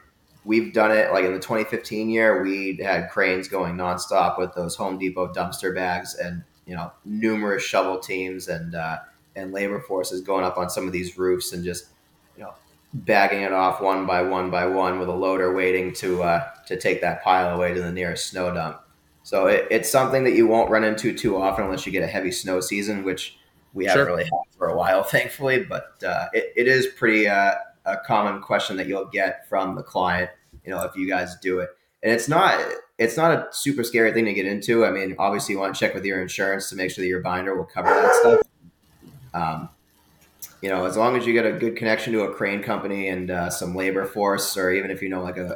We've 0.47 0.71
done 0.71 0.91
it 0.91 1.11
like 1.11 1.25
in 1.25 1.33
the 1.33 1.39
2015 1.39 2.09
year. 2.09 2.41
We 2.41 2.77
had 2.81 3.09
cranes 3.09 3.49
going 3.49 3.75
nonstop 3.75 4.39
with 4.39 4.53
those 4.53 4.77
Home 4.77 4.97
Depot 4.97 5.33
dumpster 5.33 5.75
bags, 5.75 6.15
and 6.15 6.41
you 6.65 6.73
know 6.73 6.89
numerous 7.03 7.63
shovel 7.63 7.99
teams 7.99 8.47
and 8.47 8.73
uh, 8.73 8.99
and 9.35 9.51
labor 9.51 9.81
forces 9.81 10.21
going 10.21 10.45
up 10.45 10.57
on 10.57 10.69
some 10.69 10.87
of 10.87 10.93
these 10.93 11.17
roofs 11.17 11.51
and 11.51 11.65
just 11.65 11.87
you 12.37 12.43
know 12.43 12.53
bagging 12.93 13.41
it 13.41 13.51
off 13.51 13.81
one 13.81 14.05
by 14.05 14.21
one 14.21 14.49
by 14.49 14.65
one 14.65 14.99
with 14.99 15.09
a 15.09 15.13
loader 15.13 15.53
waiting 15.53 15.91
to 15.95 16.23
uh, 16.23 16.47
to 16.65 16.77
take 16.77 17.01
that 17.01 17.21
pile 17.21 17.53
away 17.53 17.73
to 17.73 17.81
the 17.81 17.91
nearest 17.91 18.27
snow 18.27 18.53
dump. 18.53 18.79
So 19.23 19.47
it, 19.47 19.67
it's 19.69 19.91
something 19.91 20.23
that 20.23 20.35
you 20.35 20.47
won't 20.47 20.69
run 20.69 20.85
into 20.85 21.13
too 21.13 21.35
often 21.35 21.65
unless 21.65 21.85
you 21.85 21.91
get 21.91 22.03
a 22.03 22.07
heavy 22.07 22.31
snow 22.31 22.61
season, 22.61 23.03
which 23.03 23.37
we 23.73 23.83
haven't 23.83 24.05
really 24.05 24.23
had 24.23 24.57
for 24.57 24.69
a 24.69 24.77
while, 24.77 25.03
thankfully. 25.15 25.65
But 25.65 26.01
uh, 26.01 26.27
it, 26.31 26.53
it 26.55 26.67
is 26.69 26.87
pretty 26.87 27.27
uh, 27.27 27.55
a 27.85 27.97
common 27.97 28.41
question 28.41 28.77
that 28.77 28.87
you'll 28.87 29.05
get 29.05 29.47
from 29.49 29.75
the 29.75 29.83
client. 29.83 30.29
You 30.67 30.73
know, 30.73 30.83
if 30.83 30.95
you 30.97 31.07
guys 31.07 31.37
do 31.41 31.59
it, 31.59 31.69
and 32.03 32.11
it's 32.11 32.27
not 32.27 32.59
it's 32.97 33.15
not 33.15 33.31
a 33.31 33.47
super 33.51 33.83
scary 33.83 34.11
thing 34.11 34.25
to 34.25 34.33
get 34.33 34.45
into. 34.45 34.85
I 34.85 34.91
mean, 34.91 35.15
obviously 35.17 35.53
you 35.53 35.59
want 35.59 35.73
to 35.73 35.79
check 35.79 35.93
with 35.93 36.03
your 36.03 36.21
insurance 36.21 36.69
to 36.69 36.75
make 36.75 36.91
sure 36.91 37.03
that 37.03 37.07
your 37.07 37.21
binder 37.21 37.55
will 37.55 37.65
cover 37.65 37.89
that 37.89 38.15
stuff. 38.15 38.41
Um, 39.33 39.69
you 40.61 40.69
know, 40.69 40.85
as 40.85 40.97
long 40.97 41.15
as 41.15 41.25
you 41.25 41.33
get 41.33 41.45
a 41.45 41.51
good 41.53 41.75
connection 41.75 42.11
to 42.13 42.23
a 42.23 42.33
crane 42.33 42.63
company 42.63 43.07
and 43.09 43.29
uh, 43.29 43.49
some 43.49 43.75
labor 43.75 44.05
force, 44.05 44.57
or 44.57 44.71
even 44.71 44.89
if 44.89 45.01
you 45.01 45.09
know 45.09 45.21
like 45.21 45.37
a, 45.37 45.55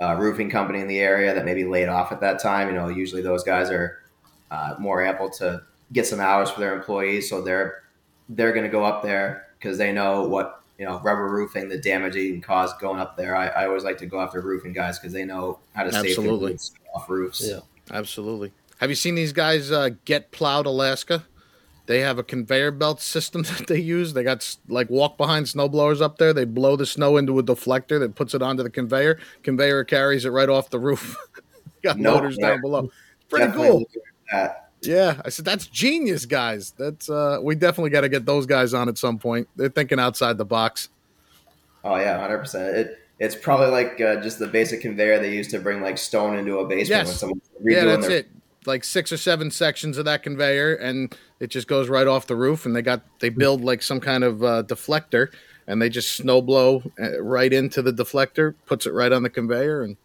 a 0.00 0.16
roofing 0.16 0.50
company 0.50 0.80
in 0.80 0.88
the 0.88 0.98
area 0.98 1.32
that 1.32 1.44
may 1.44 1.54
be 1.54 1.64
laid 1.64 1.88
off 1.88 2.12
at 2.12 2.20
that 2.20 2.40
time, 2.40 2.68
you 2.68 2.74
know, 2.74 2.88
usually 2.88 3.22
those 3.22 3.44
guys 3.44 3.70
are 3.70 4.02
uh, 4.50 4.74
more 4.78 5.02
able 5.02 5.30
to 5.30 5.62
get 5.92 6.06
some 6.06 6.20
hours 6.20 6.50
for 6.50 6.60
their 6.60 6.74
employees, 6.74 7.30
so 7.30 7.40
they're 7.40 7.84
they're 8.28 8.52
going 8.52 8.64
to 8.64 8.70
go 8.70 8.84
up 8.84 9.02
there 9.02 9.46
because 9.58 9.78
they 9.78 9.92
know 9.92 10.26
what 10.26 10.62
you 10.78 10.84
know 10.86 11.00
rubber 11.00 11.28
roofing, 11.28 11.68
the 11.68 11.78
damage 11.78 12.16
it 12.16 12.30
can 12.30 12.40
cause 12.40 12.72
going 12.74 13.00
up 13.00 13.16
there. 13.16 13.34
I, 13.36 13.48
I 13.48 13.66
always 13.66 13.84
like 13.84 13.98
to 13.98 14.06
go 14.06 14.20
after 14.20 14.40
roofing 14.40 14.72
guys 14.72 14.98
because 14.98 15.12
they 15.12 15.24
know 15.24 15.58
how 15.74 15.84
to 15.84 15.92
safely 15.92 16.10
Absolutely. 16.10 16.52
move 16.52 16.60
off 16.94 17.08
roofs. 17.08 17.46
Yeah. 17.48 17.60
Absolutely. 17.90 18.52
Have 18.78 18.90
you 18.90 18.96
seen 18.96 19.14
these 19.14 19.32
guys 19.32 19.70
uh, 19.70 19.90
get 20.04 20.32
plowed 20.32 20.66
Alaska? 20.66 21.24
They 21.86 22.00
have 22.00 22.18
a 22.18 22.24
conveyor 22.24 22.72
belt 22.72 23.00
system 23.00 23.42
that 23.44 23.66
they 23.68 23.78
use. 23.78 24.12
They 24.12 24.24
got 24.24 24.56
like 24.68 24.90
walk 24.90 25.16
behind 25.16 25.48
snow 25.48 25.68
blowers 25.68 26.00
up 26.00 26.18
there. 26.18 26.32
They 26.32 26.44
blow 26.44 26.76
the 26.76 26.86
snow 26.86 27.16
into 27.16 27.38
a 27.38 27.42
deflector 27.42 27.98
that 28.00 28.14
puts 28.16 28.34
it 28.34 28.42
onto 28.42 28.62
the 28.62 28.70
conveyor. 28.70 29.18
Conveyor 29.44 29.84
carries 29.84 30.24
it 30.24 30.30
right 30.30 30.48
off 30.48 30.70
the 30.70 30.80
roof. 30.80 31.16
got 31.82 31.96
Nope. 31.98 32.14
motors 32.16 32.36
down 32.38 32.60
below. 32.60 32.90
Pretty 33.28 33.46
Definitely 33.46 33.86
cool. 34.32 34.52
Look 34.86 34.96
at 34.96 35.06
that. 35.06 35.16
Yeah, 35.16 35.22
I 35.24 35.28
said 35.30 35.44
that's 35.44 35.66
genius, 35.66 36.26
guys. 36.26 36.72
That's 36.78 37.08
uh, 37.10 37.38
we 37.42 37.54
definitely 37.54 37.90
got 37.90 38.02
to 38.02 38.08
get 38.08 38.26
those 38.26 38.46
guys 38.46 38.74
on 38.74 38.88
at 38.88 38.98
some 38.98 39.18
point. 39.18 39.48
They're 39.56 39.68
thinking 39.68 39.98
outside 39.98 40.38
the 40.38 40.44
box. 40.44 40.88
Oh 41.84 41.96
yeah, 41.96 42.18
hundred 42.18 42.38
percent. 42.38 42.76
It 42.76 42.98
it's 43.18 43.34
probably 43.34 43.68
like 43.68 44.00
uh, 44.00 44.20
just 44.20 44.38
the 44.38 44.46
basic 44.46 44.80
conveyor 44.82 45.20
they 45.20 45.32
use 45.32 45.48
to 45.48 45.58
bring 45.58 45.80
like 45.80 45.98
stone 45.98 46.36
into 46.36 46.58
a 46.58 46.66
basement 46.66 47.06
Yes. 47.06 47.22
when 47.22 47.40
Yeah, 47.64 47.84
that's 47.84 48.06
their 48.06 48.18
it. 48.18 48.28
Like 48.66 48.82
six 48.82 49.12
or 49.12 49.16
seven 49.16 49.50
sections 49.52 49.96
of 49.96 50.04
that 50.06 50.24
conveyor, 50.24 50.74
and 50.74 51.16
it 51.38 51.46
just 51.48 51.68
goes 51.68 51.88
right 51.88 52.06
off 52.06 52.26
the 52.26 52.34
roof. 52.34 52.66
And 52.66 52.74
they 52.74 52.82
got 52.82 53.02
they 53.20 53.28
build 53.28 53.62
like 53.62 53.80
some 53.80 54.00
kind 54.00 54.24
of 54.24 54.42
uh, 54.42 54.64
deflector, 54.64 55.28
and 55.68 55.80
they 55.80 55.88
just 55.88 56.16
snow 56.16 56.42
blow 56.42 56.82
uh, 57.00 57.22
right 57.22 57.52
into 57.52 57.80
the 57.80 57.92
deflector, 57.92 58.54
puts 58.66 58.84
it 58.84 58.92
right 58.92 59.12
on 59.12 59.22
the 59.22 59.30
conveyor, 59.30 59.82
and 59.82 59.96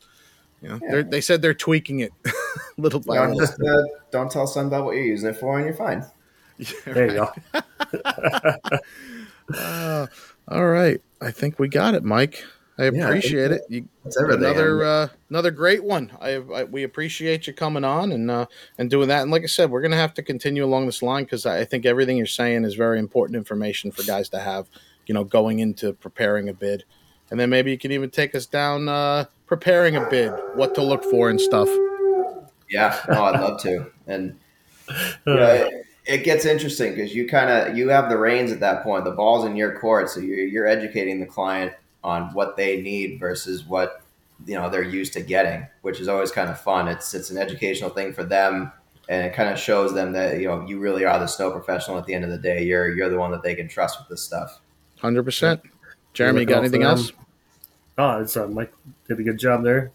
you 0.62 0.70
know 0.70 0.80
Yeah. 0.82 1.02
they're 1.04 1.22
said 1.22 1.42
they're 1.42 1.54
tweaking 1.54 2.00
it 2.02 2.12
little 2.78 3.00
by 3.00 3.16
You 3.16 3.22
little. 3.22 3.40
just 3.40 3.62
uh, 3.62 3.84
don't 4.12 4.32
tell 4.32 4.48
someone 4.48 4.68
about 4.74 4.86
what 4.86 4.96
you're 4.96 5.06
using 5.06 5.30
it 5.30 5.38
for, 5.38 5.58
and 5.58 5.66
you're 5.66 5.76
fine. 5.76 6.06
there 6.86 7.08
you 7.12 7.14
go. 7.54 7.62
Uh, 9.54 10.08
all 10.48 10.66
right, 10.68 11.02
I 11.20 11.32
think 11.32 11.60
we 11.60 11.68
got 11.68 11.94
it, 11.94 12.04
Mike. 12.04 12.44
I 12.78 12.86
Yeah, 12.90 13.06
I 13.06 13.10
appreciate 13.10 13.52
it. 13.52 13.62
You, 13.68 13.86
another 14.16 14.84
uh, 14.84 15.08
another 15.30 15.52
great 15.52 15.84
one. 15.84 16.12
I, 16.22 16.36
I 16.36 16.64
we 16.64 16.84
appreciate 16.84 17.48
you 17.48 17.54
coming 17.54 17.84
on 17.84 18.14
and 18.14 18.32
uh, 18.32 18.46
and 18.78 18.90
doing 18.90 19.10
that. 19.10 19.24
And 19.24 19.32
like 19.32 19.44
I 19.44 19.48
said, 19.48 19.70
we're 19.70 19.82
gonna 19.82 19.98
have 19.98 20.14
to 20.16 20.24
continue 20.24 20.64
along 20.64 20.86
this 20.86 21.02
line 21.02 21.26
because 21.26 21.46
I 21.46 21.66
think 21.66 21.86
everything 21.86 22.16
you're 22.18 22.26
saying 22.28 22.64
is 22.64 22.76
very 22.76 22.98
important 22.98 23.36
information 23.36 23.92
for 23.92 24.04
guys 24.04 24.30
to 24.30 24.40
have. 24.40 24.68
You 25.06 25.14
know, 25.16 25.24
going 25.26 25.60
into 25.60 25.92
preparing 25.94 26.48
a 26.48 26.54
bid, 26.54 26.86
and 27.32 27.40
then 27.40 27.50
maybe 27.50 27.72
you 27.72 27.78
can 27.78 27.92
even 27.92 28.10
take 28.10 28.36
us 28.36 28.46
down 28.46 28.88
uh, 28.88 29.26
preparing 29.48 29.96
a 29.96 30.08
bid, 30.10 30.32
what 30.54 30.76
to 30.76 30.84
look 30.84 31.04
for 31.04 31.30
and 31.30 31.42
stuff. 31.42 31.68
yeah, 32.70 33.00
no, 33.10 33.24
I'd 33.24 33.40
love 33.40 33.60
to. 33.62 33.88
And 34.06 34.38
you 35.26 35.34
know, 35.34 35.48
it, 35.48 35.86
it 36.06 36.24
gets 36.24 36.46
interesting 36.46 36.94
because 36.94 37.16
you 37.16 37.28
kind 37.28 37.50
of 37.50 37.78
you 37.78 37.90
have 37.90 38.10
the 38.10 38.18
reins 38.18 38.52
at 38.52 38.60
that 38.60 38.84
point. 38.84 39.06
The 39.06 39.12
ball's 39.12 39.46
in 39.46 39.56
your 39.56 39.80
court, 39.80 40.10
so 40.10 40.20
you're 40.20 40.46
you're 40.46 40.68
educating 40.68 41.20
the 41.20 41.26
client 41.26 41.74
on 42.04 42.34
what 42.34 42.58
they 42.58 42.82
need 42.82 43.20
versus 43.20 43.66
what 43.66 44.02
you 44.46 44.56
know 44.56 44.70
they're 44.70 44.84
used 44.84 45.14
to 45.14 45.22
getting, 45.22 45.66
which 45.82 46.00
is 46.00 46.08
always 46.08 46.32
kind 46.32 46.50
of 46.50 46.60
fun. 46.60 46.88
It's 46.88 47.14
it's 47.14 47.32
an 47.32 47.38
educational 47.38 47.90
thing 47.90 48.14
for 48.14 48.24
them 48.24 48.72
and 49.10 49.26
it 49.26 49.34
kind 49.34 49.50
of 49.50 49.60
shows 49.60 49.94
them 49.94 50.14
that 50.14 50.40
you 50.40 50.48
know 50.48 50.66
you 50.66 50.80
really 50.80 51.06
are 51.06 51.20
the 51.20 51.28
snow 51.28 51.52
professional 51.52 51.98
at 51.98 52.06
the 52.06 52.14
end 52.14 52.24
of 52.24 52.30
the 52.32 52.38
day. 52.38 52.64
You're 52.64 52.96
you're 52.96 53.10
the 53.10 53.18
one 53.18 53.32
that 53.32 53.44
they 53.44 53.56
can 53.56 53.68
trust 53.68 54.00
with 54.00 54.08
this 54.08 54.22
stuff. 54.22 54.60
Hundred 55.00 55.24
percent. 55.24 55.62
Jeremy, 56.14 56.46
got 56.46 56.60
anything 56.60 56.84
else? 56.84 57.12
Oh, 57.98 58.22
it's 58.22 58.36
uh, 58.36 58.48
Mike 58.48 58.74
did 59.08 59.20
a 59.20 59.24
good 59.24 59.38
job 59.38 59.64
there. 59.64 59.92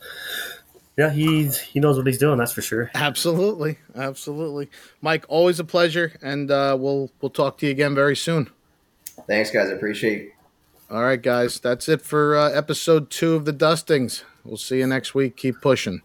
Yeah, 0.96 1.10
he 1.10 1.48
he 1.48 1.78
knows 1.78 1.98
what 1.98 2.06
he's 2.06 2.18
doing. 2.18 2.38
That's 2.38 2.52
for 2.52 2.62
sure. 2.62 2.90
Absolutely, 2.94 3.78
absolutely, 3.94 4.70
Mike. 5.02 5.26
Always 5.28 5.60
a 5.60 5.64
pleasure, 5.64 6.12
and 6.22 6.50
uh, 6.50 6.76
we'll 6.78 7.10
we'll 7.20 7.30
talk 7.30 7.58
to 7.58 7.66
you 7.66 7.72
again 7.72 7.94
very 7.94 8.16
soon. 8.16 8.48
Thanks, 9.26 9.50
guys. 9.50 9.68
I 9.68 9.72
appreciate. 9.72 10.32
All 10.90 11.02
right, 11.02 11.20
guys. 11.20 11.58
That's 11.60 11.88
it 11.88 12.00
for 12.00 12.36
uh, 12.36 12.50
episode 12.50 13.10
two 13.10 13.34
of 13.34 13.44
the 13.44 13.52
Dustings. 13.52 14.24
We'll 14.44 14.56
see 14.56 14.78
you 14.78 14.86
next 14.86 15.14
week. 15.14 15.36
Keep 15.36 15.60
pushing. 15.60 16.02